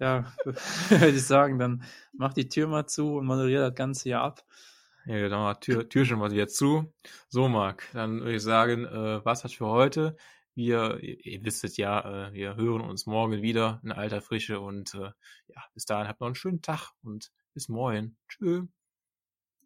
ja, 0.00 0.32
würde 0.88 1.10
ich 1.10 1.24
sagen, 1.24 1.60
dann 1.60 1.84
mach 2.12 2.32
die 2.32 2.48
Tür 2.48 2.66
mal 2.66 2.86
zu 2.86 3.16
und 3.16 3.26
moderiere 3.26 3.68
das 3.68 3.76
Ganze 3.76 4.02
hier 4.04 4.20
ab. 4.20 4.44
Ja, 5.06 5.18
genau, 5.18 5.52
Tür, 5.54 5.88
Tür 5.88 6.04
schon 6.04 6.18
mal 6.18 6.32
wieder 6.32 6.48
zu. 6.48 6.92
So, 7.28 7.48
Marc, 7.48 7.88
dann 7.92 8.20
würde 8.20 8.34
ich 8.34 8.42
sagen, 8.42 8.84
äh, 8.84 9.24
was 9.24 9.44
hat 9.44 9.52
für 9.52 9.66
heute? 9.66 10.16
Wir, 10.56 10.98
ihr, 11.00 11.24
ihr 11.24 11.44
wisst 11.44 11.62
es 11.62 11.76
ja, 11.76 12.28
äh, 12.28 12.32
wir 12.32 12.56
hören 12.56 12.80
uns 12.80 13.06
morgen 13.06 13.42
wieder 13.42 13.80
in 13.84 13.92
alter 13.92 14.22
Frische 14.22 14.58
und 14.58 14.94
äh, 14.94 15.10
ja, 15.48 15.64
bis 15.74 15.84
dahin 15.84 16.08
habt 16.08 16.20
noch 16.20 16.26
einen 16.28 16.34
schönen 16.34 16.62
Tag 16.62 16.90
und 17.02 17.30
bis 17.52 17.68
morgen. 17.68 18.16
Tschüss. 18.28 18.83